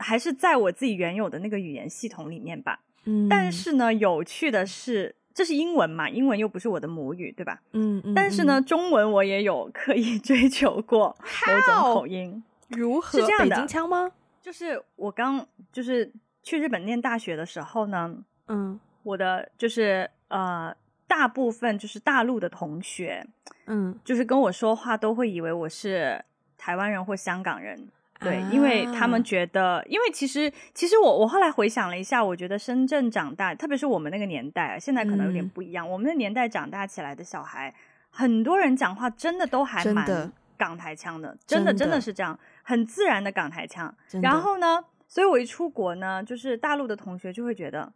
[0.00, 2.80] 还是在我自己原有的那个语言系统里面吧。
[3.04, 7.60] 嗯，但是呢，有趣的是，这是英文嘛，英文又不是我的母语，对吧？
[7.72, 12.42] 嗯，嗯，但是呢，中文我也有刻意 追求过某种口音。
[12.68, 13.18] 如何？
[13.18, 14.10] 是这样的，北京腔吗？
[14.42, 16.10] 就是我刚就是
[16.42, 18.14] 去日本念大学的时候呢，
[18.48, 20.74] 嗯，我的就是呃，
[21.06, 23.26] 大部分就是大陆的同学，
[23.66, 26.22] 嗯，就是跟我说话都会以为我是
[26.58, 27.88] 台湾人或香港人。
[28.20, 35.86] 对，因为他们觉得，因为其实，其实我我后来回想了一下，我觉得深圳长大，特别是我们那个年代，现在可能有点不一样。
[35.86, 37.74] 嗯、我们那年代长大起来的小孩，
[38.10, 43.94] 很多人讲话真的都还蛮港台腔的，真的真的，真的是这样，很自然的港台腔。
[44.22, 47.90] 然后呢，所以我一出国呢，就是大陆的同学就会觉得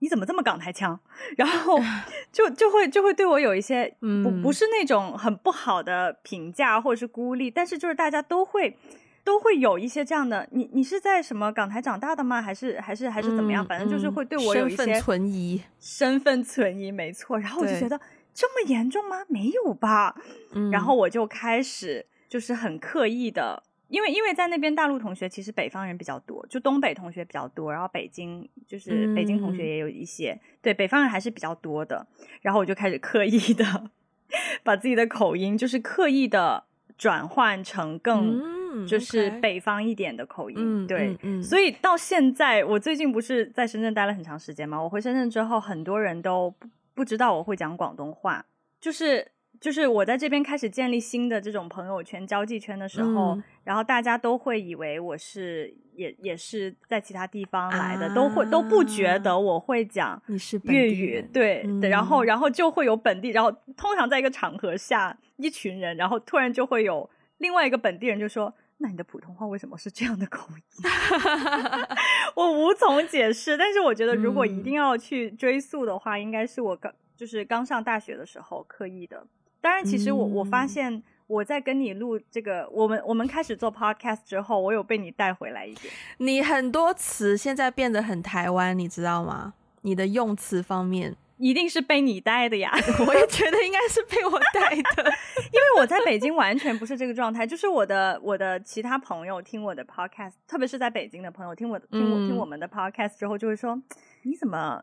[0.00, 1.00] 你怎么这么港台腔，
[1.38, 1.80] 然后
[2.30, 8.76] 就就会就会对我有一些不不是那种很不好的评价或者是孤立，但是就是大家都会。
[9.22, 12.40] 都会有一些这样的，你你是在什么港台长大的吗？
[12.40, 13.64] 还是还是还是怎么样？
[13.64, 17.38] 嗯、反正就是会对我有一些身份存疑，身份存疑，没错。
[17.38, 18.00] 然后我就觉得
[18.32, 19.18] 这么严重吗？
[19.28, 20.16] 没有吧。
[20.52, 32.06] 嗯、然后我就开始就是很刻意的，因为因为在那边大陆同学其实北方人比较多，就东北同学比较多，然后北京就是北京同学也有一些，嗯、对，北方人还是比较多的。
[32.40, 33.90] 然后我就开始刻意的
[34.64, 36.64] 把自己的口音，就是刻意的
[36.96, 38.59] 转换成更。
[38.72, 44.80] 嗯就是北方一点的口音，嗯、对，所以到现在，我最近不是在深圳待了很长时间吗？
[44.80, 48.44] 我回深圳之后，很多人都不不知道我会讲广东话，
[48.80, 49.26] 就是
[49.60, 60.22] 就是我在这边开始建立新的这种朋友圈、交际圈的时候，嗯、然后大家都会以为我是也也是在其他地方来的，啊、都会都不觉得我会讲
[60.62, 67.10] 粤语，对、嗯、对，然后然后就会有本地，然后通常在一个场合下，一群人，然后突然就会有。
[67.40, 70.62] 另外一个本地人就说：“那你的普通话为什么是这样的口音？”
[72.36, 73.56] 我无从解释。
[73.56, 79.26] 但是我觉得，如果一定要去追溯的话，嗯、应该是我刚就是刚上大学的时候刻意的。
[79.60, 85.92] 当然，其实我、嗯、我发现我在跟你录这个，我们我们开始做 podcast 之后，我有被你带回来一点。
[86.18, 89.54] 你很多词现在变得很台湾，你知道吗？
[89.82, 91.16] 你的用词方面。
[91.40, 92.70] 一定是被你带的呀！
[93.06, 95.02] 我也觉得应该是被我带的，
[95.50, 97.46] 因为我在北京完全不是这个状态。
[97.46, 103.80] 就是我的我的其他朋友听我的 podcast，特别是在北京的朋友听我听我听我们的 podcast 之后，就会说
[104.22, 104.82] ：“你怎么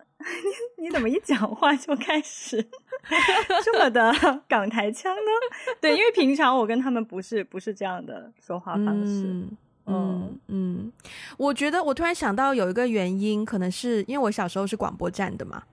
[0.79, 2.67] 你 你怎么一讲话就开始
[3.63, 4.11] 这么的
[4.47, 5.31] 港台腔呢？”
[5.79, 9.23] 对，因为平常我跟他们不是不是这样的说话方式。
[9.25, 9.57] 嗯
[9.89, 10.91] 嗯，嗯，
[11.37, 15.63] 我觉得我突然想到有一个原因，可能是因为我小时候是广播站的嘛。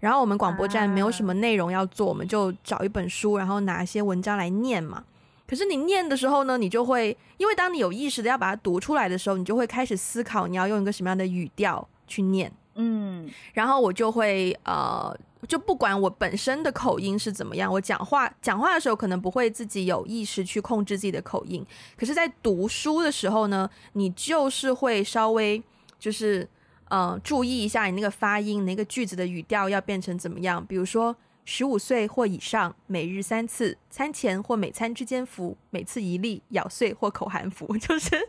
[0.00, 5.04] 然后我们广播站没有什么内容要做，啊、我们就找一本书，然后拿一些文章来念嘛。
[5.46, 12.50] 可是你念的时候呢，你就会，因为当你有意识的要把它读出来的时候，你就会开始思考你要用一个什么样的语调去念。
[12.76, 21.64] 嗯，然后我就会呃，就不管我本身的口音是怎么样，我讲话讲话的时候可能不会自己有意识去控制自己的口音，
[21.96, 25.62] 可是在读书的时候呢，你就是会稍微
[25.98, 26.48] 就是。
[26.94, 30.64] 嗯，注意一下你那个发音，那个句子的语调要变成怎么样？
[30.64, 37.66] 比如说，十五岁或以上，每日三次，餐前或每餐之间服，每次一粒，咬碎或口含服。
[37.78, 38.28] 就是，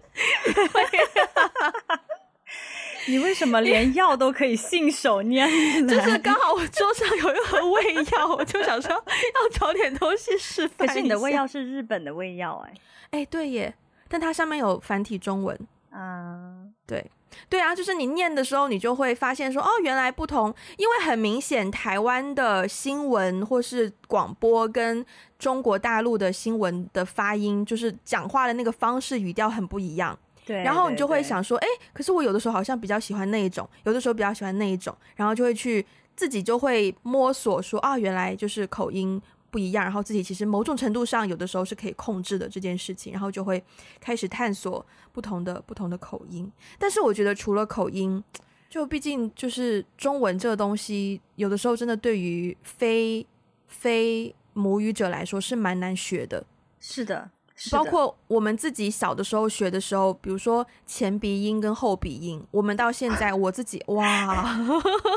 [3.08, 5.48] 你为什么连药都可以信手拈来？
[5.88, 10.88] 就是刚好我桌上有一盒胃药，我就想说要找点东西示范。
[10.88, 12.74] 可是你的胃药是日本的胃药，哎，
[13.12, 13.76] 哎，对耶，
[14.08, 15.56] 但它上面有繁体中文。
[15.92, 17.12] 嗯，对。
[17.50, 25.06] 对啊，就是你念的时候，你就会发现说，哦，原来不同，因为很明显，台湾的新闻或是广播跟
[25.38, 30.18] 中国大陆的新闻的发音，就是讲话的那个方式语调很不一样。
[30.46, 35.84] 对，然后你就会想说，哎，可是我有的时候好像比较喜欢那一种，有的时候比较喜欢那一种，然后就会去
[36.16, 39.20] 自己就会摸索说，啊，原来就是口音
[39.56, 43.64] 不一样，然后自己其实某种程度上有的时候是可以控制的这件事情，然后就会
[44.02, 46.52] 开始探索不同的不同的口音。
[46.78, 48.22] 但是我觉得除了口音，
[48.70, 53.26] 就毕竟就是中文这个东西，有的时候真的对于非
[53.70, 56.46] 非母语者来说是蛮难学的。
[56.82, 57.32] 是的。
[57.72, 64.58] 包括我们自己小的时候学的时候，比如说前鼻音跟后鼻音，我们到现在我自己哇，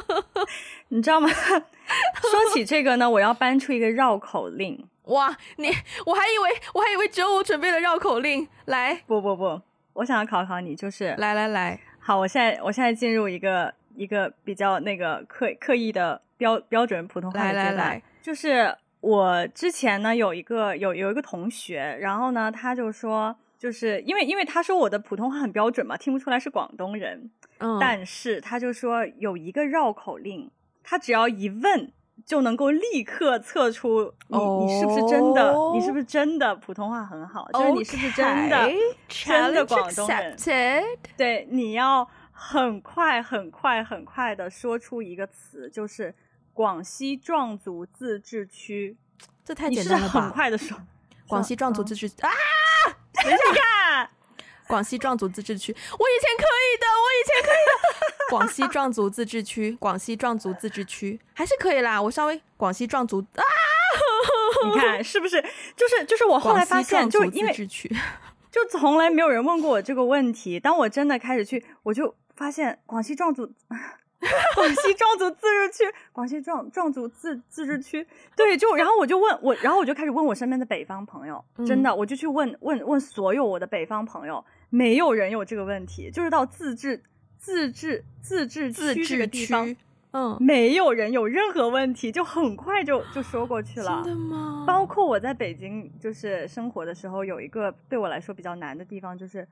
[0.88, 1.28] 你知道吗？
[1.28, 5.36] 说起这个呢，我要搬出一个绕口令哇！
[5.56, 5.68] 你
[6.06, 9.60] 我还以为我还以为只有我准备了绕口令，来，不不不，
[9.94, 18.76] 我想要考考你，就是来来来，好，我现在我现在进入一个一个比较那个刻刻意的标标准普通话来来来，就是。
[19.00, 30.50] 我之前呢有一个有有一个同学，然后呢他就说，就是因为因为他说我的普通话很标准嘛，听不出来是广东人，嗯，但是他就说有一个绕口令，
[30.82, 31.92] 他只要一问
[32.26, 38.68] 就能够立刻测出你、哦、你是不是真的，你是不是真的普通话很好，就是你是不是真的
[39.08, 40.82] Okay, 真的广东人，accepted.
[41.16, 46.12] 对，你要很快很快很快的说出一个词，就是。
[46.58, 48.96] 广西壮族自治区，
[49.44, 50.22] 这太简单了吧？
[50.22, 50.76] 很快的说，
[51.28, 52.28] 广西壮族自治区啊！
[53.12, 54.10] 等一下，
[54.66, 58.28] 广西壮族自治区，我以前可以的，我以前可以的。
[58.30, 62.02] 广西壮族自治区，广西壮族自治区还是可以啦。
[62.02, 63.44] 我稍微广西壮族啊，
[64.66, 65.40] 你看是不是？
[65.76, 67.52] 就是就是我后来发现，就因为
[68.50, 70.58] 就从来没有人问过我这个问题。
[70.58, 73.48] 当我真的开始去，我就发现广西壮族。
[74.54, 87.02] 广西壮族自治区，广西壮壮族自自治区，对，就然后我就问我，然后我就开始问我身边的北方朋友，嗯、真的，我就去问问问所有我的北方朋友，没有人有这个问题，就是到自治
[87.38, 89.74] 自治自治区这个地方，
[90.12, 94.02] 嗯，没有人有任何问题，就很快就就说过去了。
[94.04, 94.64] 真的吗？
[94.66, 99.46] 包括我在北京就是生活的时候，有一个对我来说比较难的地方就是。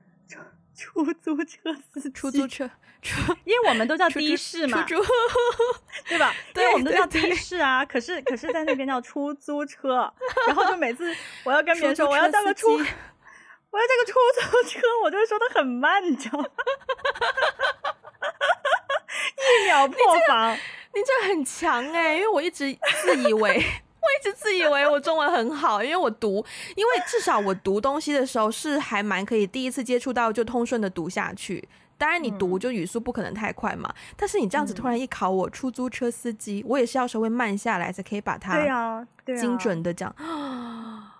[0.75, 2.69] 出租车司出租车，
[3.01, 5.03] 出，因为我们都叫的士嘛，出租
[6.07, 6.31] 对吧？
[6.53, 7.83] 对，因为我们都叫的士啊。
[7.83, 10.13] 可是，可是在那边叫出租车，
[10.45, 11.11] 然后就每次
[11.43, 14.13] 我要跟别人说我要叫个出，我要叫个出
[14.61, 16.45] 租车，我就会说的很慢，你知道吗？
[19.61, 23.63] 一秒破防，你这，很强哎、欸，因为我一直自以为。
[23.99, 26.45] 我一直自以为我中文很好，因为我读，
[26.77, 31.67] 因为至少我读东西的时候是还蛮可以，第一次接触到就通顺的读下去。
[31.97, 40.15] 当然你读就语速不可能太快嘛，嗯、但是你这样子突然一考我出租车司机，嗯、我也是要稍微慢下来才可以把它对啊，精准的讲。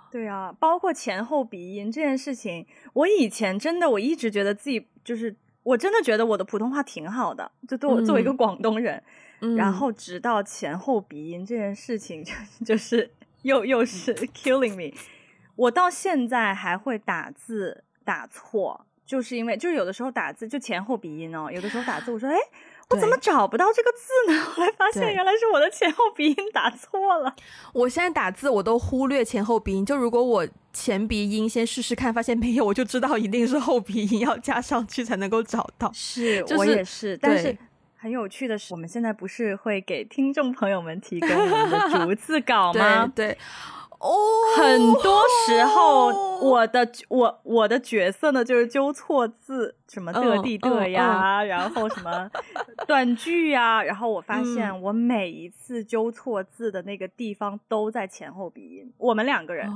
[0.09, 5.36] 对啊，包括前后鼻音这件事情，我以前真的我一直觉得自己就是，
[5.68, 9.03] 我真的觉得我的普通话挺好的，就对我作为一个广东人。
[9.39, 12.34] 嗯然后直到前后鼻音这件事情，就
[12.65, 13.11] 就是
[13.43, 14.97] 又又是 killing me。
[15.55, 21.51] 我到现在还会打字打错，就是因为就是有的时候打字就前后鼻音哦。
[21.51, 22.36] 有的时候打字我说，哎，
[22.90, 24.42] 我怎么找不到这个字呢？
[24.56, 27.36] 后来发现原来是我的前后鼻音打错了。
[27.74, 35.92] 我现在打字我都忽略前后鼻音，就如果我前鼻音先试试看，发现没有，我就知道一定是后鼻音要加上去才能够找到。
[35.94, 37.58] 是、就是、我也是，但是。
[38.00, 43.12] 很有趣的是，我们现在不是会给听众朋友们提供我们的逐字稿吗？
[43.14, 43.36] 对，
[44.00, 44.16] 哦，
[44.56, 46.08] 很多时候
[46.39, 52.30] 我的我我的角色呢就是纠错字，什么的地的呀，然后什么
[52.86, 58.93] 断句呀，然后我发现我每一次纠错字的那个地方都在前后鼻音。
[58.98, 59.68] 我们两个人，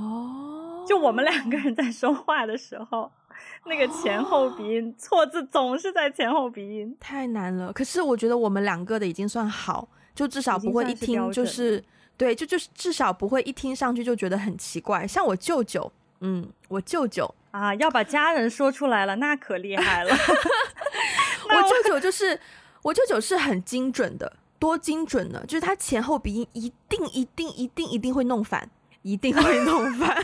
[0.87, 3.11] 就我们两个人在说话的时候。
[3.65, 7.71] 那个前后鼻音错字总是在前后鼻音，太难了。
[7.73, 11.83] 可是我觉得我们两个的已经算好，就至少不会一听就是
[12.21, 15.07] 对，就就是至少不会一听上去就觉得很奇怪。
[15.07, 20.11] 像我舅舅，嗯，我舅舅啊，要把家人说出来了，那可厉害了。
[21.49, 22.39] 我舅舅就是
[22.83, 25.43] 我舅舅是很精准的，多精准呢？
[25.47, 28.69] 就是他前后鼻音一定一定一定一定会弄反，
[29.01, 30.15] 一定会弄反。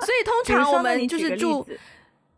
[0.00, 1.64] 所以通常我们就是住，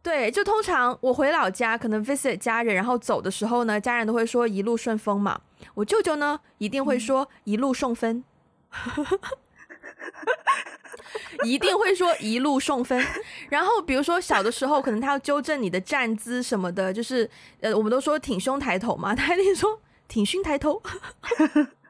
[0.07, 5.41] 对，就通常我回老家可能 visit 家人，然后走的时候呢，家人都会说一路顺风嘛。
[5.75, 8.23] 我舅舅呢一定会说一路送分。
[11.43, 13.05] 一定会说一路送分。
[13.49, 17.29] 然后比如说小的时候，可能他要纠正你的站姿什么的，就是
[17.61, 20.81] 呃，我们都说挺胸抬头嘛，他一定说挺胸抬头。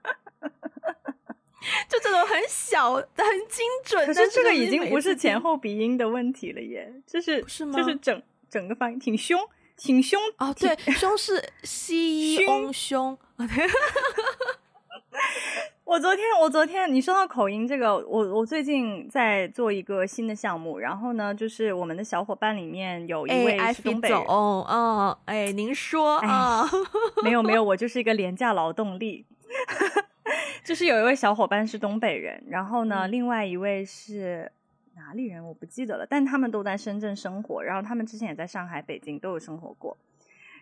[1.88, 3.04] 就这种很小、很
[3.48, 7.76] 精准，可是这个已经不是前后鼻音的问题了耶，就是是吗？
[7.76, 9.40] 就是整整个发音挺胸，
[9.76, 13.16] 挺胸哦，对，胸是西 翁胸。
[15.84, 26.68] 我昨天，我昨天你说到口音这个，我我最近在做一个新的项目，然后呢，就是我们的小伙伴里面有一位是东北人，哦哦，哎，您说啊，哎、
[27.22, 29.24] 没有没有，我就是一个廉价劳动力。
[30.64, 34.50] 就是有一位小伙伴是东北人，然后呢，嗯、另外一位是
[34.94, 39.96] 哪里人我不记得了，但他们都在深圳生活，然后他们之前也在上海、北京都有生活过。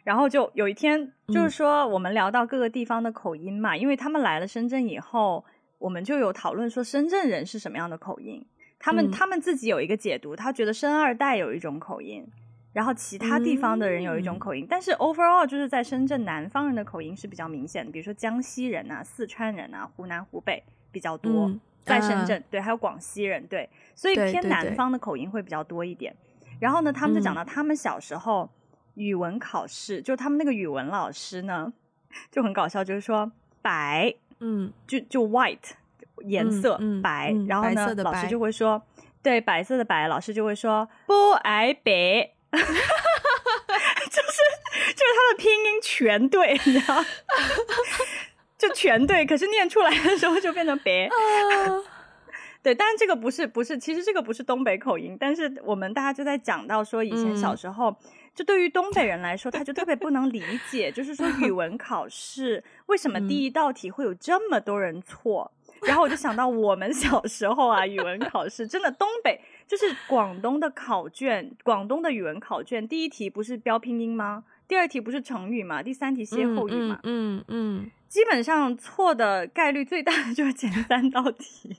[0.03, 5.43] 然后就有一天，就是说我们聊到各个地方的口音嘛，嗯、因为他们来了深圳以后，
[5.79, 8.45] 我们就有讨论说深圳人是什么样的口音，
[8.79, 12.27] 他们、嗯、他们自己有一个解读，他觉得深二代有一种口音。
[12.75, 20.61] 然后其他地方的人有一种口音，嗯、但是 overall 就是在深圳南方人的口音是比较明显的，比如说江西人啊、四川人啊、湖南、湖北
[20.91, 26.13] 比较多，嗯、在深圳、啊、对，还有广西人对，所以偏南方的口音会比较多一点。
[26.41, 28.51] 对对对，然后呢，他们就讲到他们小时候
[28.95, 31.73] 语文考试，嗯、就他们那个语文老师呢
[32.33, 33.31] 就很搞笑，就是说
[33.63, 35.71] 白，嗯，就就 white
[36.25, 38.83] 颜色、白，然后呢老师就会说，
[39.23, 42.33] 对，白色的白，老师就会说不挨白。
[44.11, 44.39] 就是
[44.95, 47.05] 就是他的拼音全对，你知道？
[48.57, 51.09] 就全对，可是念出来的时候就变成别。
[52.63, 57.95] 对，但是这个不是不是，其实这个不是东北口音，但是我们大家就在讲到说，以前小时候，
[58.35, 65.53] 就对于东北人来说，他就特别不能理解，就是说语文考试为什么第一道题会有这么多人错？
[65.83, 69.39] 然后我就想到我们小时候啊，语文考试真的东北。
[69.67, 74.45] 就是广东的考卷，广东的语文考卷，第一题不是标拼音吗？
[74.69, 75.83] 第二题不是成语吗？
[75.83, 77.01] 第三题歇后语吗？
[77.03, 81.79] 嗯嗯，嗯嗯基本上错的概率最大的就是前三道题。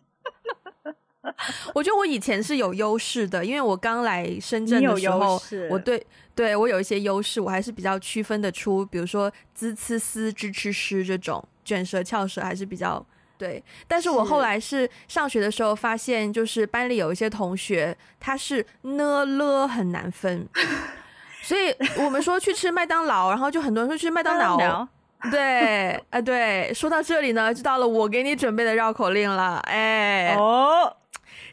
[1.73, 6.05] 我觉得我以前是有优势的，因为我刚来深圳的时候，我对
[6.35, 13.05] 对我有一些优势，我还是比较区分得出，比如说滋、呲、丝、支、吃、诗这种卷舌、翘舌还是比较。
[13.37, 20.47] 对，但是我后来是上学的时候发现，就是班里有一些同学他是呢了很难分，
[21.43, 24.87] 所以我们说去吃麦当劳，然后就很多人说去麦当劳。
[25.31, 30.95] 对，啊、呃、对，说到这里呢，就到了我给你准备的绕口令了，哎哦，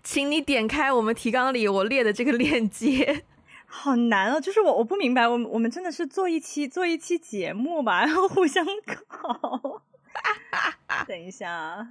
[0.05, 3.25] 请你点开我们提纲里我列的这个链接。
[3.67, 8.67] 好难哦，就是我我不明白，我们我们真的是做一期做一期节目吧，然后互相
[9.09, 9.83] 考。
[11.07, 11.87] 等一下，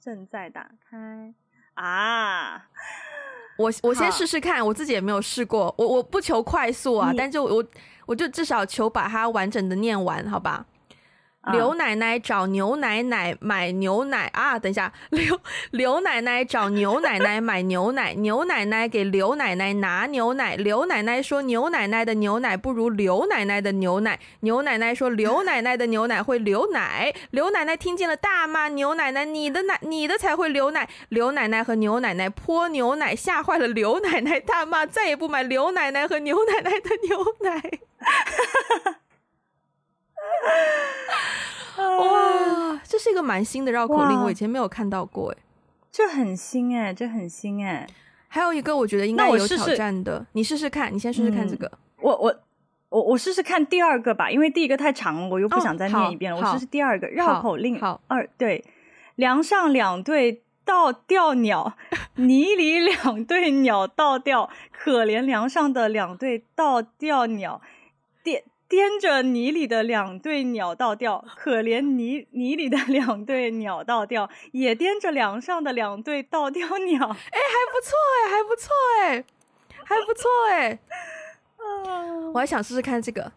[0.00, 1.32] 正在打开
[1.74, 2.68] 啊！
[3.58, 7.64] 我我先试试看，我自己也没有试过，我我不求快速啊，但就我
[8.06, 10.64] 我就至少求把它完整的念完，好吧？
[11.50, 14.56] 刘奶奶找牛奶奶买牛奶啊！
[14.60, 15.40] 等一下，刘
[15.72, 37.58] 刘奶奶找牛奶奶买牛奶，牛奶奶给刘奶奶拿牛奶，刘奶奶说牛奶奶的牛奶不如刘奶奶的牛奶，牛奶奶说刘奶奶的牛奶会流奶，刘奶奶听见了大骂牛奶奶，你的奶你的才会流奶，刘奶奶和牛奶奶泼牛奶吓坏了刘奶奶，大骂再也不买刘奶奶和牛奶奶的牛奶。
[37.98, 38.96] 哈哈哈哈
[41.78, 45.38] 哇， 这是一个蛮新的绕口令，我以前没有看到过，哎，
[45.90, 47.86] 这很新哎，这很新哎。
[48.28, 51.66] 还有一个我觉得应该有挑战的，试试你试试看，你先试试看这个。
[51.66, 52.34] 嗯、我我
[52.88, 56.38] 我我试试看第二个吧，因为第一个太长了，我又不想再念一遍了。
[56.38, 57.78] 哦、我试试第二个绕口令。
[57.78, 58.64] 好，二对，
[59.16, 61.74] 梁上两对倒吊鸟，
[62.16, 67.60] 泥里两对鸟倒吊，可怜梁上的两对倒吊鸟，
[68.72, 68.82] 电。
[68.92, 77.06] 颠着泥里的两对鸟倒吊， 可怜泥泥里的两对鸟倒吊，也颠着梁上的两对倒吊鸟。
[77.06, 79.24] 哎，还不错哎，还不错哎，
[79.84, 80.78] 还不错哎。
[82.34, 83.32] 我还想试试看这个。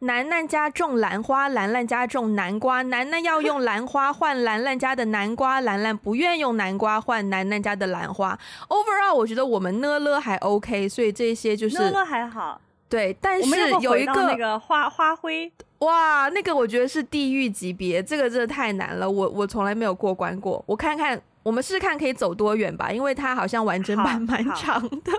[0.00, 8.38] 楠楠家种兰花，兰兰家种南瓜，楠楠要用兰花换兰兰家的南瓜，兰兰不愿用南瓜换楠楠家的兰花。
[8.68, 12.60] Overall，我觉得我们呢了还 OK，所以这些就是呢了还好。
[12.90, 20.62] 对，但是有一个那个花花灰，哇，那个我觉得是地狱级别，这个真的太难了，我我从来没有过关过。
[20.66, 25.12] 我看看，我们试试看可以走多远吧，因为它好像完整版 蛮长的。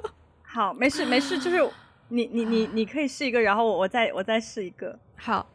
[0.44, 1.66] 好， 好，没事没事，就是
[2.10, 5.00] 你你你你可以试一个，然后我再我再试一个。
[5.16, 5.48] 好，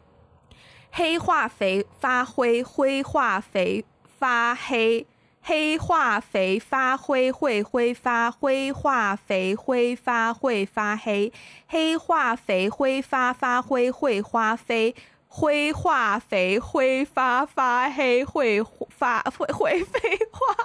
[0.92, 3.84] 黑化肥发灰，灰化肥
[4.18, 5.06] 发黑。
[5.48, 11.32] 黑化肥发灰会挥发，灰化肥挥发会发黑，
[11.68, 14.96] 黑化肥挥发发灰会花飞，
[15.28, 20.56] 灰化肥挥发发黑会发会会飞花。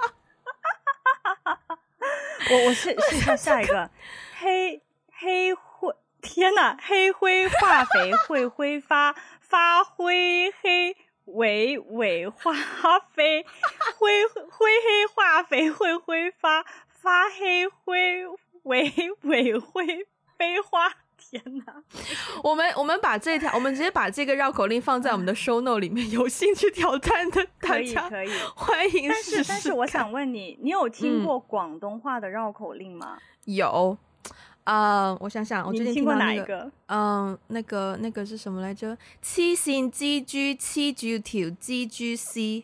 [2.50, 3.88] 我我试试下下一个，
[4.40, 10.96] 黑黑灰天哪，黑灰化肥会挥发发灰黑。
[11.26, 12.52] 尾尾花
[13.12, 13.44] 飞，
[13.98, 18.26] 灰灰黑化肥会挥发，发黑灰
[18.64, 18.92] 尾
[19.22, 20.06] 尾灰
[20.36, 20.92] 飞花。
[21.16, 21.82] 天哪！
[22.42, 29.08] 我们我们把这条，我们直接把这个绕口令放在我们的 show no 里面，有兴趣挑战的大家可以可以欢迎。
[29.08, 33.16] 但是但是我想问你，你有听过广东话的绕口令吗？
[33.44, 33.96] 有。
[34.64, 38.96] 啊，uh, 我想想，我最近听过哪一个，嗯，那个那个是什么来着？
[39.22, 42.62] 黐线蜘蛛黐住条蜘蛛丝。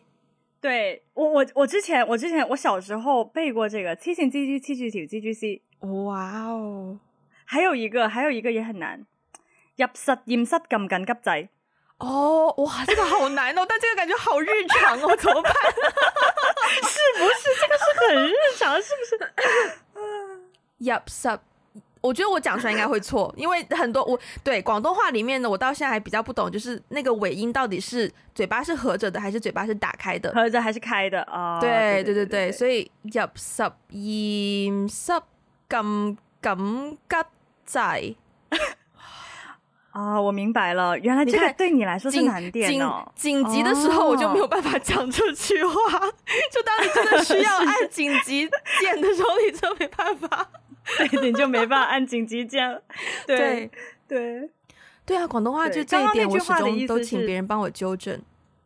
[0.61, 5.59] 对我我我之前我之前我小时候背过这个黐线蜘蛛黐住条蜘蛛丝。
[5.87, 6.99] 哇哦！
[7.45, 9.05] 还有一个还有一个也很难，
[9.75, 11.47] 入实验室揿紧急掣。
[11.97, 15.51] 哦，哇，这个好难哦，但这个感觉好日常哦，怎么办？
[16.83, 18.79] 是不是这个是很日常？
[18.81, 19.33] 是不是？
[20.79, 21.27] 入实。
[22.01, 30.31] 我觉得我讲出来应该会错， 因为很多我对广东话里面呢，我到现在还比较不懂，就是那个尾音到底是嘴巴是合着的，还是嘴巴是打开的？
[30.33, 31.59] 合着还是开的啊？
[31.59, 35.11] 对对对对，所以入实验室
[35.69, 37.25] 揿紧急
[37.65, 38.15] 仔
[39.91, 40.21] 啊！
[40.21, 43.11] 我明白了，原来这个对你来说是难点哦。
[43.15, 45.99] 紧急的时候我就没有办法讲这句话，
[46.51, 50.49] 就当你真的需要按紧急键的时候，你就没办法。
[50.97, 52.81] 对，你就没办法按紧急键了。
[53.27, 53.69] 对
[54.07, 54.49] 对对，
[55.05, 58.19] 对啊，广东话就这一点，我始终都请别人帮我纠正。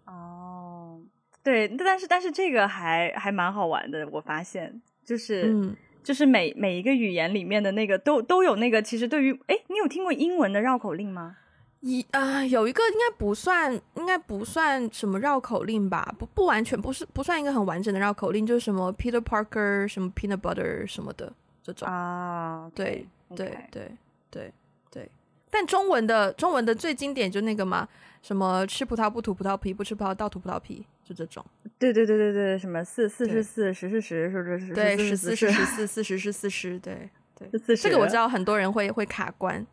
[0.05, 0.99] 哦，
[1.43, 11.37] 对，但是但是这个还还蛮好玩的，我发现就是、嗯、就是每每一个语言里面的那个都都有那个，其实对于哎，你有听过英文的绕口令吗？
[11.81, 16.15] 一啊、呃，有一个应该不算，应该不算什么绕口令吧？
[16.17, 21.33] 不不完全不是不算一个很完整的绕口令，就是什么 Peter Parker 什么 Peanut Butter 什么的。
[21.63, 23.89] 这种啊，对对对
[24.29, 24.53] 对
[24.91, 25.09] 对，
[25.49, 27.87] 但中文的中文的最经典就那个嘛，
[28.21, 31.43] 什么吃葡萄不吐葡萄皮，不吃葡萄倒吐葡萄皮，就这种。
[31.79, 34.73] 对对对对对，什么四四是四，十是十，是不是？
[34.73, 37.49] 对，十四是十四，四十是四十，对对。
[37.77, 39.65] 这个我知道很多人会会卡关，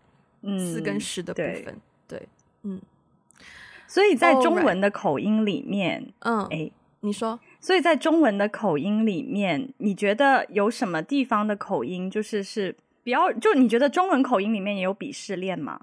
[0.43, 1.77] 嗯，四跟十的部分，
[2.07, 2.29] 对，
[2.63, 2.81] 嗯。
[3.89, 6.71] 所以在中文的口音里面，嗯，哎。
[7.03, 13.31] 你说，所以在中文的口音里面，你觉得有什么地方的口音就是是比较？
[13.35, 15.79] 就你觉得中文口音里面也有鄙视链吗？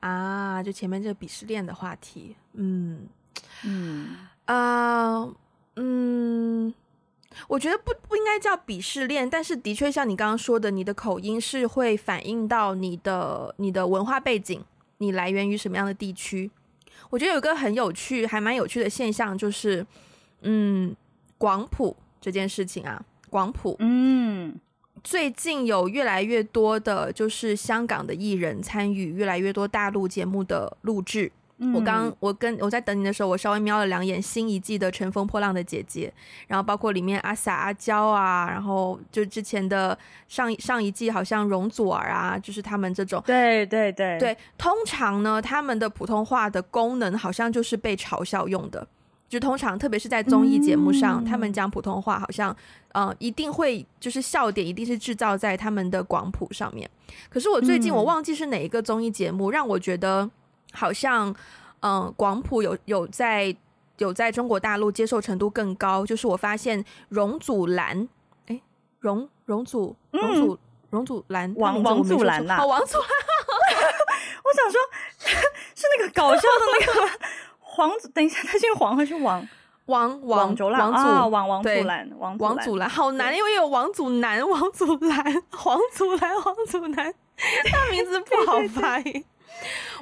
[0.00, 3.06] 啊，就前面这个鄙视链的话题，嗯
[3.64, 5.22] 嗯啊
[5.76, 6.74] 嗯，嗯，
[7.46, 14.60] 我觉得不不应该叫鄙视链，但是的确像你刚刚说的，你的口音是会反映到你的你的文化背景，
[14.98, 16.50] 你来源于什么样的地区？
[17.10, 19.86] 我觉得有个很有趣，还蛮有趣的现象就是。
[20.42, 20.94] 嗯，
[21.38, 24.54] 广普这件事情啊，广普，嗯，
[25.02, 31.30] 最近有越来越多的，就是香港的艺人参与越来越多大陆节目的录制。
[31.58, 36.12] 嗯、我刚我跟我在等你的时候，我稍微瞄了两眼新一季的《乘风破浪的姐姐》，
[36.48, 48.86] 然后包括里面阿 sa 阿娇啊，然后就之前的上上一季好像容祖儿啊，就是他们这种，对对对对，通常呢，他们的普通话的功能好像就是被嘲笑用的。
[49.28, 52.54] 就通常，特别是在综艺节目上，嗯、他们讲普通话，好像，
[52.92, 56.88] 嗯、呃，一定会就是笑点，一定是制造在他们的广普上面。
[57.28, 60.30] 可是我最近我忘记是哪一个综艺节目，嗯、让我觉得
[60.72, 61.28] 好像，
[61.80, 63.54] 嗯、呃，广普有有在
[63.98, 66.06] 有在中国大陆接受程度更高。
[66.06, 68.08] 就是我发现容祖蓝，
[68.46, 68.60] 哎，
[69.00, 70.58] 容容祖容祖
[70.90, 73.08] 容祖蓝，王王祖蓝呐，哦，王祖蓝，
[74.44, 74.80] 我想说，
[75.74, 77.10] 是那个搞笑的那个。
[77.76, 79.46] 黄，等一下， 他姓黄还是王？
[79.86, 89.24] 王王王祖蓝啊，王王祖蓝，王王祖蓝，好难，因为有王祖蓝、王祖蓝、黄祖蓝、黄祖蓝，他名字不好发音。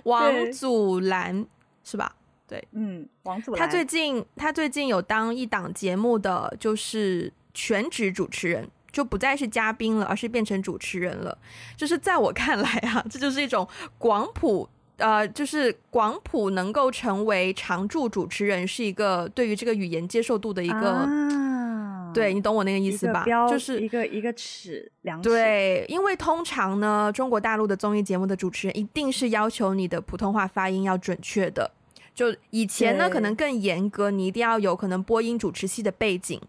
[0.04, 1.44] 王祖蓝
[1.82, 2.14] 是吧？
[2.48, 3.60] 对，嗯，王祖蓝。
[3.60, 11.36] 他最近他最近有当一档节目的，就是全职主持人，就不再是嘉宾了，而是变成主持人了。
[11.76, 13.68] 就是在我看来啊，这就是一种
[13.98, 14.66] 广普。
[14.98, 23.24] 呃，就是广普能够成为常驻主持人，是一个对于这个语言接受度的一个，啊、对，你懂我那个意思吧？
[23.48, 25.20] 就是一个一个尺量。
[25.20, 31.70] 对，因为通常呢，中国大陆的综艺节目的主持人一定是要求你的普通话发音要准确的。
[32.14, 36.40] 就以前呢，可能更严格，你一定要有可能播音主持系的背景。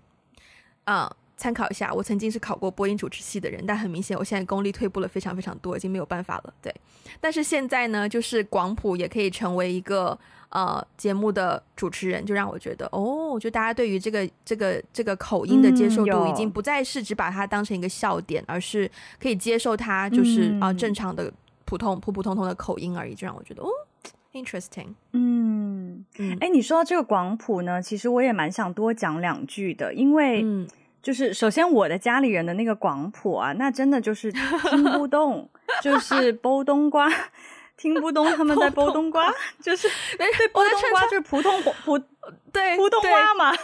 [0.83, 1.09] 啊。
[1.11, 6.53] 嗯参考一下，我曾经是考过播音主持系的人，但很明显，我现在功力退步了非常非常多，已经没有办法了。
[6.61, 6.73] 对，
[7.19, 10.17] 但是现在呢，就是广普也可以成为一个
[10.49, 21.31] 呃节目的主持人，就让我觉得哦，就大家对于这个这个这个口音的接受度，已经不再是只把它当成一个笑点，嗯、而是可以接受它就是啊、嗯呃、正常的
[21.65, 23.67] 普通普普通通的口音而已，就让我觉得哦
[24.31, 24.93] ，interesting。
[25.11, 30.41] 嗯嗯，哎，你说到这个广普呢，其实我也蛮想多讲两句的，因为。
[30.41, 30.65] 嗯
[31.05, 35.47] 就是首先我的家里人的那个广谱啊，那真的就是听不懂，
[35.79, 37.07] 就是剥冬瓜，
[37.77, 39.31] 听不懂他们在剥冬瓜，
[39.61, 39.87] 就是
[40.17, 41.99] 对剥冬瓜就是普通普
[42.51, 43.55] 对普通话嘛。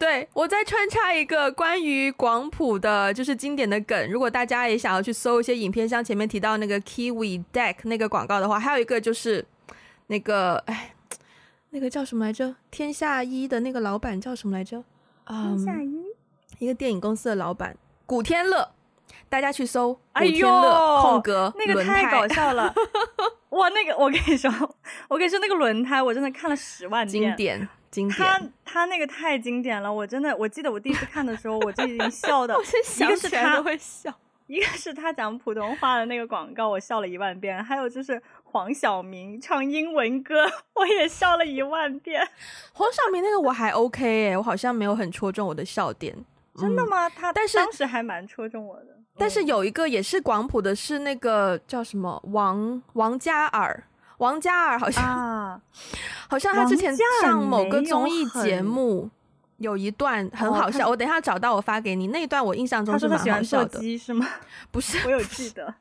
[0.00, 4.10] 对，我再穿插一个关于广谱的，就是经典的梗。
[4.10, 9.44] 如果大家也想要去搜一些影片，像前面提到那个 Kiwi Deck 那个广告的话，还有一个就是
[10.06, 10.94] 那个哎，
[11.68, 12.56] 那个叫什么来着？
[12.70, 14.82] 天下一的那个老板叫什么来着？
[15.26, 16.07] 天下一。
[16.58, 18.70] 一个电影公司的老板古天乐，
[19.28, 22.74] 大家去搜古天乐空格那个太搞笑了，
[23.50, 23.68] 哇！
[23.68, 24.50] 那个我跟你说，
[25.08, 28.18] 我跟你说那个轮胎，我真的看了十万遍，经典经典。
[28.18, 34.12] 他他那个太经典了，我真的我记得我第一次看的时候，我就已经 笑的，一个是他会笑，
[34.46, 42.26] 一个是他讲普通话的那个广告，我笑了一万遍，还有就是黄晓明唱英文歌，我也笑了一万遍。
[42.72, 46.16] 黄晓明那个我还 OK 哎，我好像没有很戳中我的笑点。
[46.58, 47.08] 真的吗？
[47.08, 48.96] 他但是当时还蛮戳中我的。
[49.16, 53.84] 但是有一个也是广普的，是那个叫什么王王嘉尔，
[54.18, 55.60] 王嘉尔好像、啊、
[56.28, 59.10] 好像他之前上某个综艺节目
[59.56, 63.98] 有一段很好笑，哦、我等一下找到我发给你那一段，我印象中是蛮好笑的。
[63.98, 64.26] 是吗？
[64.70, 65.74] 不是，我有记得。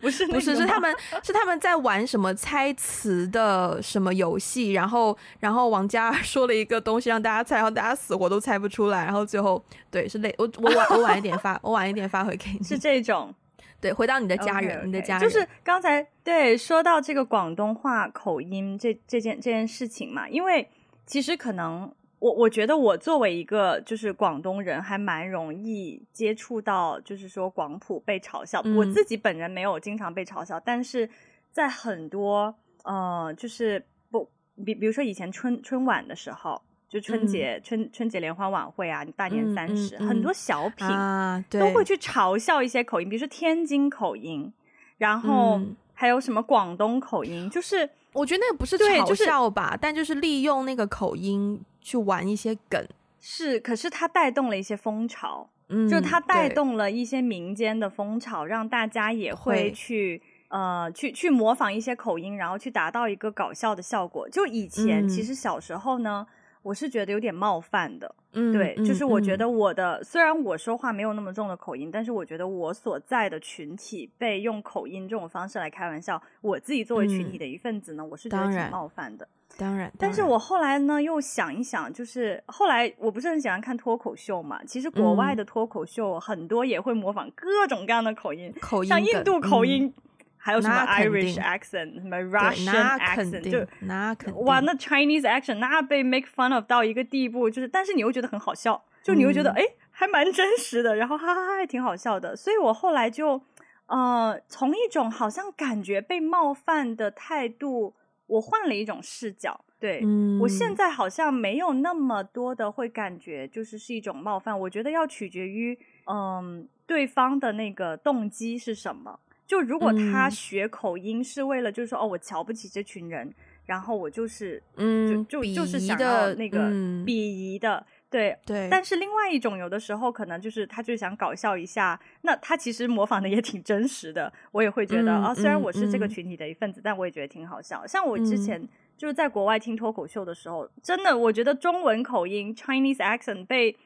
[0.00, 13.34] 不是不是是他们 是他们在玩什么猜词的什么游戏，然后然后王嘉尔说了一个东西让大家猜，然后大家死活都猜不出来，然后最后对是累我我晚我晚一点发 我晚一点发回给你是这种
[13.80, 14.86] 对回到你的家人 okay, okay.
[14.86, 20.68] 你的家人就是刚才对说到这个广东话口音这这件这件事情嘛，因为
[21.06, 21.92] 其实可能。
[22.20, 28.60] 我我觉得我作为一个就是广东人，还蛮容易接触到，就是说广普被嘲笑。
[28.64, 31.08] 嗯、我自己本人没有经常被嘲笑，但是
[31.50, 32.54] 在很多
[32.84, 34.28] 呃，就是不
[34.64, 36.60] 比比如说以前春春晚的时候，
[36.90, 44.52] 就春节、嗯、春春节联欢晚会啊，大年三十、很多小品、啊、都会去嘲笑一些口音，比如说天津口音，
[44.98, 45.58] 然后
[45.94, 51.58] 还有什么广东口音，就是我觉得那个不是嘲笑吧，就是、但就是利用那个口音。
[51.80, 52.84] 去玩一些梗。
[53.20, 60.18] 是，可是它带动了一些风潮，嗯，就它带动了一些民间的风潮，让大家也会去
[60.48, 64.28] 会呃去去模仿一些口音，然后去达到一个搞笑的效果。
[64.28, 66.26] 就以前、嗯、其实小时候呢，
[66.62, 79.26] 我是觉得有点冒犯的，嗯，对，就是我觉得我的、嗯、虽然我说话没有那么重的口音，但是我觉得我所在的群体被用口音这种方式来开玩笑，我自己作为群体的一份子呢，嗯、我是觉得挺冒犯的。
[79.58, 90.02] 当然，但是我后来呢又想一想，就是后来我不是很喜欢看脱口秀嘛，其实国外的脱口秀很多也会模仿各种各样的口音，口音像印度口音，嗯、
[90.42, 103.40] 还有什么 Irish accent，什么 Russian accent，就那肯定哇，那 Chinese accent 那被 make fun of 到一个地步，就是但是你又觉得很好笑，就你又觉得哎、嗯、还蛮真实的，然后哈哈哈还挺好笑的，所以我后来就
[103.86, 107.94] 呃从一种好像感觉被冒犯的态度。
[108.30, 114.56] 我换了一种视角，对、嗯、我现在好像没有那么多的会感觉，就是是一种冒犯。
[114.56, 115.76] 我觉得要取决于，
[116.06, 119.18] 嗯，对方的那个动机是什么。
[119.50, 123.34] 就如果他学口音是为了，就是说、嗯，哦，我瞧不起这群人，
[123.66, 127.78] 然后我就是，嗯，就就就是想要那个鄙夷的。
[127.78, 137.86] 嗯对对，但是另外一种有的时候可能就是他就想搞笑一下，那他其实模仿的也挺真实的，我也会觉得啊、嗯哦，虽然我是这个群体的一份子、嗯，但我也觉得挺好笑。
[137.86, 138.60] 像我之前
[138.96, 143.76] 就是在国外听脱口秀的时候，嗯、真的我觉得中文口音 Chinese accent 被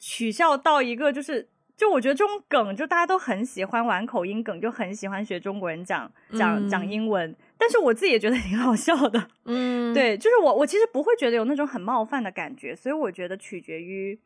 [0.00, 1.48] 取笑到一个就是。
[1.80, 7.34] 就我觉得这种梗，就大家都很喜欢玩口音梗，就很喜欢学中国人讲讲讲英文。
[7.56, 9.28] 但是我自己也觉得挺好笑的。
[9.46, 14.18] 嗯，对，就是我我其实不会觉得有那种很冒犯的感觉，所以我觉得取决于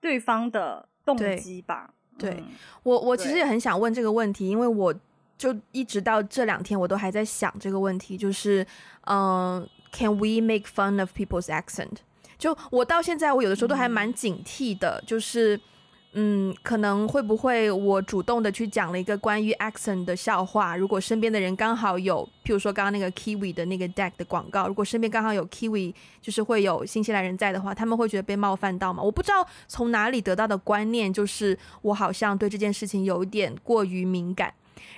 [0.00, 1.90] 对方的动机吧。
[2.16, 2.44] 对，对
[2.84, 4.94] 我我其实也很想问这个问题，因为我
[5.36, 8.64] 就一直到这两天我都还在想这个问题，就是
[9.06, 9.18] 嗯、
[9.58, 11.96] 呃、，Can we make fun of people's accent？
[12.38, 15.60] 就我到现在我有的时候都还蛮警惕的，嗯、就是。
[16.12, 29.00] 嗯，可能会不会我主动的去讲了一个关于 accent 的笑话，如果身边的人刚好有，譬如说刚刚那个 Kiwi 的那个 deck 的广告，如果身边刚好有 Kiwi，就是会有新西兰人在的话，他们会觉得被冒犯到吗？
[29.00, 34.52] 我不知道从哪里得到的观念，就是我好像对这件事情有一点过于敏感。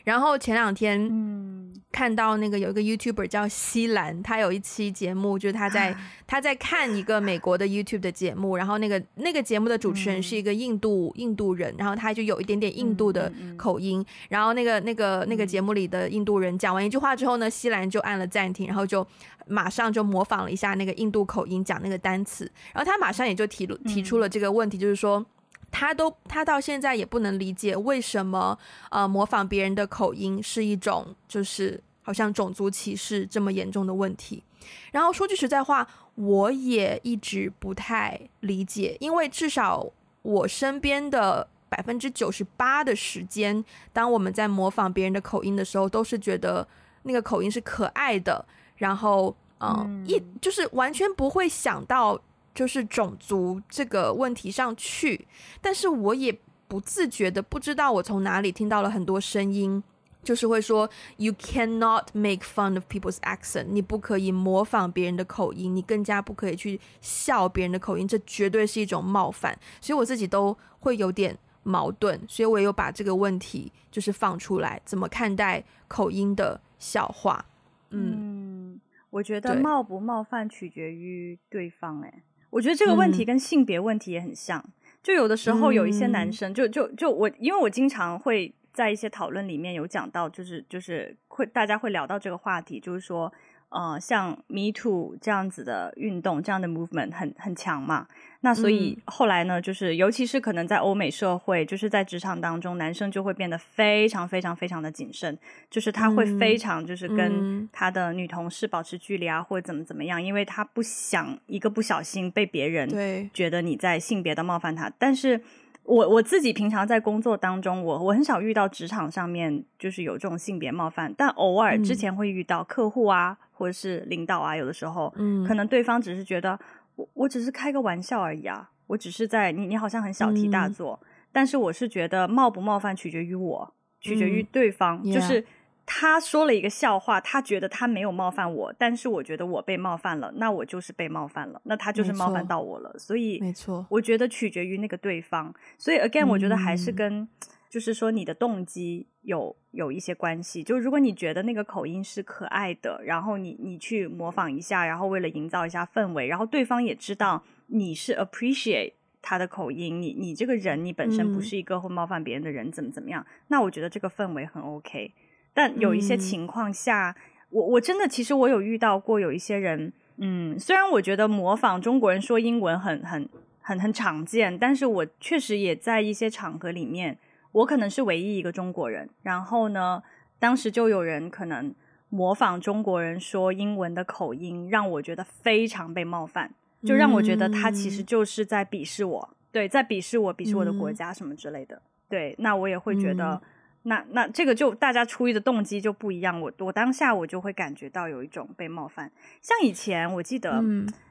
[0.04, 19.06] 然后前两天，嗯，看到那个有一个 YouTuber 叫西兰，他有一期节目，就是他在他在看一个美国的 YouTube 的节目，然后那个那个节目的主持人是一个印度印度人，然后他就有一点点印度的口音，然后那个那个那个节目里的印度人讲完一句话之后呢，西兰就按了暂停，然后就
[19.46, 25.24] 马上就模仿了一下那个印度口音讲那个单词，然后他马上也就提提出了这个问题，就是说。
[25.72, 28.56] 他都他到现在也不能理解为什么
[28.90, 34.44] 呃模仿别人的口音是一种就是好像种族歧视这么严重的问题。
[34.92, 39.84] 然后说句实在话，我也一直不太理解，因为至少
[40.20, 46.68] 我身边的百分之九十八的时间，当我们在模仿别人的口音的时候，都是觉得
[47.04, 48.44] 那个口音是可爱的，
[48.76, 52.20] 然后呃嗯一就是完全不会想到。
[52.54, 55.26] 就是种族这个问题上去，
[55.60, 56.38] 但是我也
[56.68, 59.82] 不自觉的不知道我从哪里听到了很多声音，
[60.22, 69.58] 就是会说 You cannot make fun of people's accent，你不可以模仿别人的口音，你更加不可以去笑别人的口音，这绝对是一种冒犯。
[69.80, 77.44] 所以我自己都会有点矛盾，所以我也有把这个问题就是放出来，怎么看待口音的笑话？
[77.90, 78.80] 嗯，嗯
[79.10, 82.22] 我觉得冒不冒犯取决于对方，欸，哎。
[82.52, 84.72] 我觉得这个问题跟性别问题也很像，嗯、
[85.02, 93.32] 就有的时候有一些男生，就就就我，因为我经常会在一些讨论里面有讲到，就是就是会大家会聊到这个话题，就是说。
[93.72, 98.06] 呃，像 Me Too 这样子的运动，这样的 movement 很很强嘛。
[98.42, 105.38] 那所以后来呢，就是尤其是可能在欧美社会，就是在职场当中，男生就会变得非常非常非常的谨慎，
[105.70, 114.92] 就是他会非常就是跟他的女同事保持距离啊，或者怎么怎么样，因为他不想一个不小心被别人觉得你在性别的冒犯他。
[114.98, 115.40] 但是。
[115.84, 126.58] 我我自己平常在工作当中，我我很少遇到职场上面就是有这种性别冒犯，但偶尔之前会遇到客户啊，嗯、或者是领导啊，有的时候，嗯，可能对方只是觉得
[126.96, 135.44] 我我只是开个玩笑而已啊，我只是在你你好像很小题大做，嗯、但是我是觉得冒不冒犯取决于我，取决于对方，嗯、就是。
[135.84, 147.28] 他说了一个笑话，他觉得他没有冒犯我，但是我觉得我被冒犯了，那我就是被冒犯了，那他就是冒犯到我了，所以没错，我觉得取决于那个对方，所以 again，我觉得还是跟、嗯、
[147.68, 165.12] 就是说你的动机有有一些关系，就如果你觉得那个口音是可爱的，然后你你去模仿一下，然后为了营造一下氛围，然后对方也知道你是 appreciate 他的口音，你你这个人你本身不是一个会冒犯别人的人，怎么怎么样，那我觉得这个氛围很 OK。
[165.54, 173.28] 但有一些情况下，嗯、我我真的其实我有遇到过有一些人，嗯，虽然我觉得模仿中国人说英文很很
[173.60, 177.18] 很很常见，但是我确实也在一些场合里面，
[177.52, 180.02] 我可能是唯一一个中国人，然后呢，
[180.38, 181.74] 当时就有人可能
[182.08, 186.50] 模仿中国人说英文的口音，让我觉得非常被冒犯，
[186.82, 193.34] 就让我觉得他其实就是在鄙视我，嗯、对，在鄙视我，鄙视我的国家什么之类的，嗯、对，那我也会觉得。
[193.34, 193.40] 嗯
[193.84, 199.10] 那那这个就大家出于的动机就不一样，我我当下我就会感觉到有一种被冒犯。
[199.40, 200.62] 像以前我记得，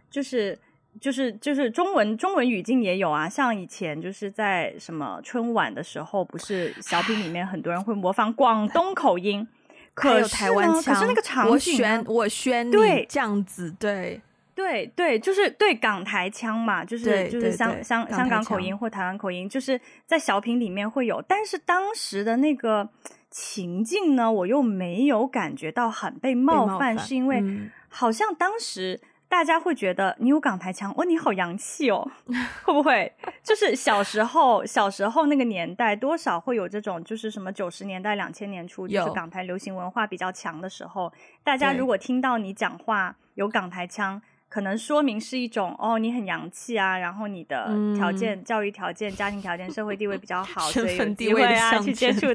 [0.09, 0.59] 就是、嗯、
[0.99, 9.47] 就是就是中文中文语境也有啊，像以前就是在什么春晚的时候，不是小品里面很多人会模仿广东口音，
[9.93, 14.21] 可有台湾腔，可是那个场景，我选我选你对这样子对。
[14.53, 22.89] 对对，就是对港台腔嘛，就是就是香香香港口音或台湾口音，就是在小品里面会有，但是当时的那个
[23.29, 27.41] 情境呢，我又没有感觉到很被冒犯，冒犯是因为
[27.87, 28.99] 好像当时
[29.29, 32.05] 大家会觉得你有港台腔，哦，你好洋气哦，
[32.63, 33.11] 会不会？
[33.41, 44.21] 就是小时候小时候那个年代，多少会有这种，就是什么九十年代、两千年初，就是港台流行文化比较强的时候，大家如果听到你讲话有港台腔。
[44.51, 52.27] 可能说明是一种哦，你很洋气啊，然后你的条件、嗯、教育条件、家庭条件、社会地位比较好， 所以有机会啊去接触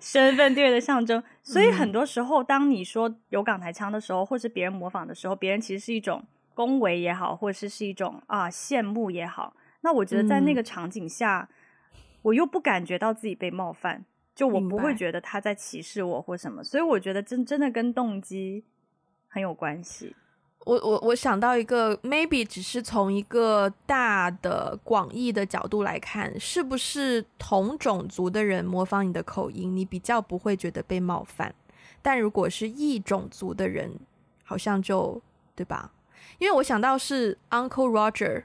[0.00, 1.20] 身份地位的象征。
[1.42, 6.22] 所以很多时候，当你说有港台腔的时候，或是别人模仿的时候，别人其实是一种
[6.54, 9.56] 恭维也好，或者是是一种啊羡慕也好。
[9.80, 11.48] 那我觉得在那个场景下，
[11.94, 14.04] 嗯、我又不感觉到自己被冒犯，
[14.36, 16.62] 就我不会觉得他在歧视我或什么。
[16.62, 18.64] 所以我觉得真真的跟动机
[19.26, 20.14] 很有关系。
[20.66, 31.54] 我我我想到一个，maybe 只是从一个大的广义的角度来看，是不是同种族的人模仿你的口音，你比较不会觉得被冒犯？
[32.02, 33.90] 但如果是异种族的人，
[34.44, 35.20] 好像就
[35.54, 35.92] 对吧？
[36.38, 38.44] 因为我想到是 Uncle Roger，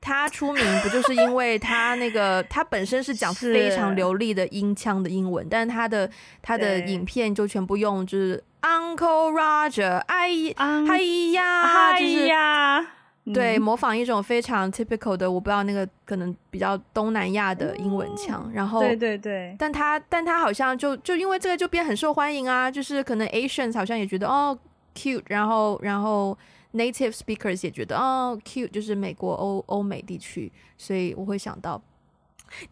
[0.00, 6.08] 他出名不就是因为他那个他本身是讲非常流利的英腔的英文，但是他的
[6.40, 10.98] 他的影片就全部用就是 Uncle Roger，哎呀哎
[11.32, 12.86] 呀，哎呀，
[13.34, 24.56] 对，模仿一种非常 typical 的，我不知道那个可能比较东南亚的英文腔，然后对对对，但他但他好像就就因为这个就变很受欢迎啊，就是可能 Asians 好像也觉得哦
[24.94, 26.38] cute，然后然后。
[26.74, 31.80] Native speakers 也觉得哦，cute 就是美国欧欧美地区，所以我会想到，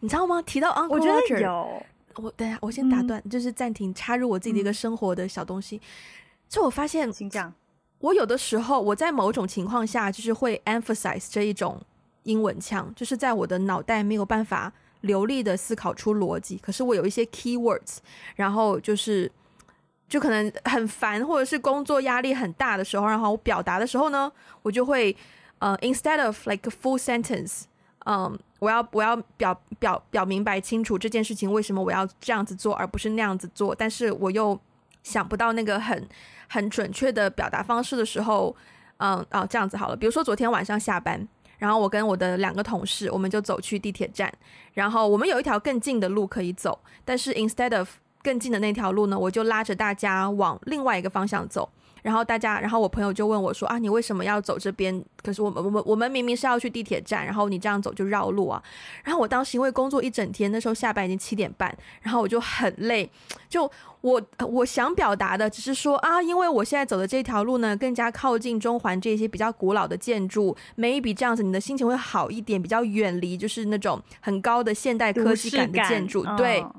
[0.01, 0.39] 你知道吗？
[0.43, 1.83] 提到 Uncle Roger，我觉得有。
[2.17, 5.81] 我等下，我先打断，嗯、就是暂停，插入我自己的一个生活的小东西。
[6.47, 7.51] 就、嗯、我发现，请讲
[7.99, 11.81] 我有的时候我在某种情况下，就是会 emphasize 这一种
[12.23, 14.71] 英文腔，就是在我的脑袋没有办法
[15.01, 17.97] 流利的思考出逻辑，可是我有一些 keywords，
[18.35, 19.31] 然后就是。
[20.07, 24.31] 就可能很烦，或者是工作压力很大的时候，然后我表达的时候呢，
[24.61, 25.15] 我就会
[25.59, 27.63] 呃，instead of like a full sentence，
[28.05, 34.57] 嗯，我要我要表表表明白清楚这件事情为什么我要这样子做，而不是那样子做，但是我又
[35.03, 36.07] 想不到那个很
[36.47, 38.55] 很准确的表达方式的时候，
[38.97, 41.27] 嗯，哦，这样子好了，比如说昨天晚上下班，
[41.57, 44.33] 然后我跟我的两个同事，我们就走去地铁站，
[44.73, 47.89] 然后我们有一条更近的路可以走，但是 instead of
[48.21, 51.69] 更近的那条路呢，我就拉着大家往另外一个方向走。
[52.03, 55.03] 然后大家，然后我朋友就问我说：“啊，你为什么要走这边？
[55.21, 58.63] 可是我们我们我们明明是要去地铁站，然后你这样走就绕路啊。”
[59.03, 63.09] 然后我当时因为工作一整天，那时候下班已经七点半，然后我就很累。
[63.49, 76.61] 就我我想表达的只是说啊，因为我现在走的这条路呢，更加靠近中环这些比较古老的建筑，maybe 这样子你的心情会好一点，比较远离就是那种很高的现代科技感的建筑，对。
[76.61, 76.73] 哦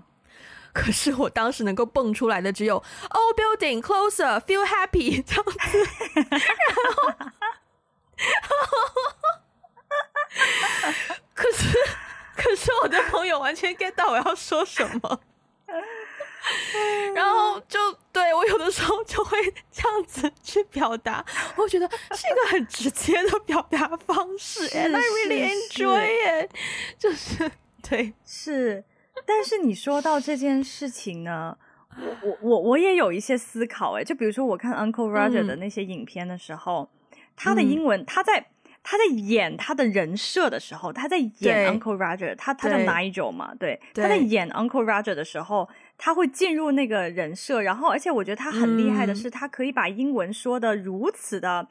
[0.78, 2.76] 可是我当时能够蹦出来的只有
[3.10, 5.78] old building closer feel happy 这样子，
[6.14, 6.36] 然
[6.96, 7.12] 后，
[11.34, 11.76] 可是
[12.36, 15.20] 可是我的朋友完全 get 到我要说什么，
[17.14, 17.78] 然后就
[18.12, 19.36] 对我有的时候就会
[19.72, 21.24] 这样子去表达，
[21.56, 26.50] 我觉得是一个很直接的表达方式，and I really enjoy it，
[26.98, 27.50] 就是
[27.88, 28.14] 对。
[28.24, 28.84] 是。
[29.28, 31.54] 但是你说到这件事情呢，
[32.00, 38.46] 我我我我也有一些思考诶，就比如说我看 Uncle Roger 的那些影片的时候，嗯、他的英文，他在
[38.82, 45.68] 他在演他的人设的时候，他在演 Uncle Roger，他他叫 Nigel 嘛，对，对，他在演 Uncle Roger 的时候，
[45.98, 51.68] 他会进入那个人设，然后而且我觉得他很厉害的是，他可以把英文说的如此的。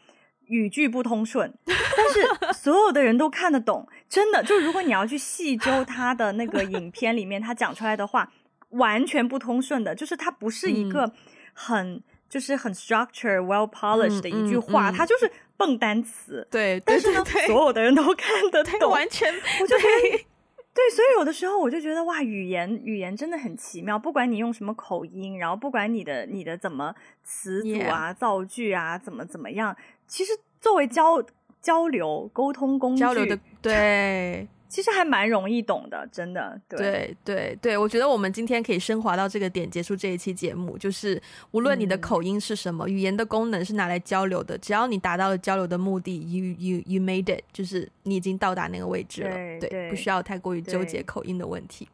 [0.47, 4.43] 语句不通顺， 但是所有的人都看得懂，真的。
[4.43, 8.31] 就如果你要去细究他的那个影片里面他讲出来的话，
[8.69, 11.11] 完全不通顺的，就是他不是一个
[11.53, 16.47] 很、嗯、就是很 structure well polished 的一句话，他、嗯嗯嗯、就是蹦单词。
[16.51, 19.33] 对，但是呢，所有的人都看得懂，完全。
[19.33, 20.17] 我就觉得，
[20.73, 26.93] 对，所以有的时候我就觉得哇，语言语言真的很奇妙，不管你用什么口音，然后不管你的你的怎么
[27.23, 29.75] 词组啊.造句啊，怎么怎么样。
[30.07, 31.23] 其实作为交
[31.61, 36.59] 交流沟通工具，交流的对， 其实还蛮容易懂的，真的。
[36.67, 40.77] 对对对，对，我觉得我们今天可以升华到这个点，结束这一期节目。
[40.77, 49.31] 就是无论你的口音是什么，嗯、语言的功能是拿来交流的，只要你达到了交流的目的，you you you made it，就是你已经到达那个位置了。
[49.31, 51.87] 对，对，不需要太过于纠结口音的问题。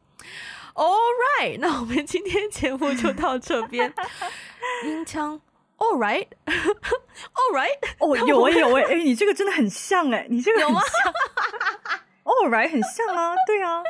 [0.75, 0.97] All
[1.39, 3.93] right，那我们今天节目就到这边。
[4.85, 5.39] 音腔。
[5.83, 7.77] All right, all right.
[7.99, 10.81] 哦， 有哎有哎，哎，你这个真的很像哎，你这个很像。
[12.23, 13.83] All right，很像啊，对啊。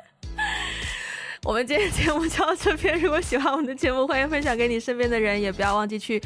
[1.43, 6.21] 我们今天节目就到这边，如果喜欢我们的节目，欢迎分享给你身边的人，也不要忘记去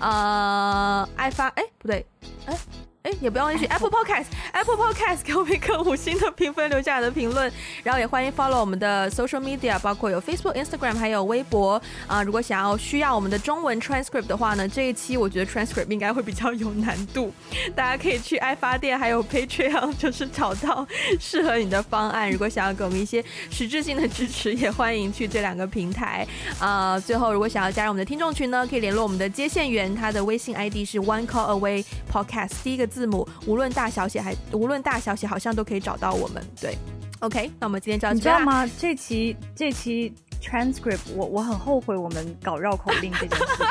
[0.00, 2.04] 呃爱发哎不对
[2.46, 2.58] 哎。
[3.02, 11.72] 哎，也不要忘记 Apple Podcast，Apple Podcast 给我们一个五星的评分，留下来的评论，然后也欢迎 follow 我们的 social media，包括有 Facebook、Instagram，还有微博
[12.06, 12.22] 啊、呃。
[12.22, 17.32] 如果想要需要我们的中文 transcript 的话呢，这一期我觉得 transcript 应该会比较有难度，
[17.74, 20.86] 大家可以去爱发电还有 Patreon， 就是找到
[21.18, 22.30] 适合你的方案。
[22.30, 26.24] 如果想要给我们一些实质性的支持，也欢迎去这两个平台
[26.60, 27.00] 啊、呃。
[27.00, 32.91] 最后，如果想要加入我们的听众群呢，可以联络我们的接线员，他的微信 ID 是 One Call Away Podcast，第一个。
[32.92, 36.76] 字母无论大小写还无论大小写好像都可以找到我们对
[37.20, 38.68] ，OK，那我们今天就要你知道吗？
[38.78, 40.12] 这期这期
[40.42, 43.66] transcript 我我很后悔我们搞绕口令这件事情，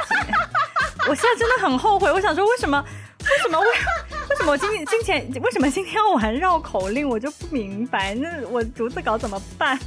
[1.07, 2.11] 我现在真的很后悔。
[2.11, 2.83] 我想说为什么
[3.19, 3.67] 为什么为
[4.29, 7.07] 为什么今今天为什么今天要玩绕口令？
[7.07, 8.15] 我就不明白。
[8.15, 9.77] 那我独自搞怎么办？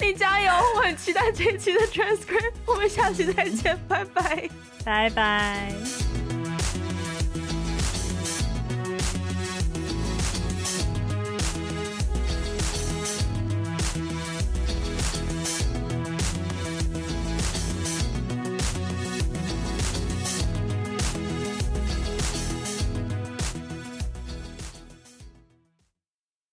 [0.00, 0.52] 你加油！
[0.76, 2.52] 我很期待这期的 transcript。
[2.66, 4.48] 我们下期再见，拜拜，
[4.84, 5.72] 拜拜。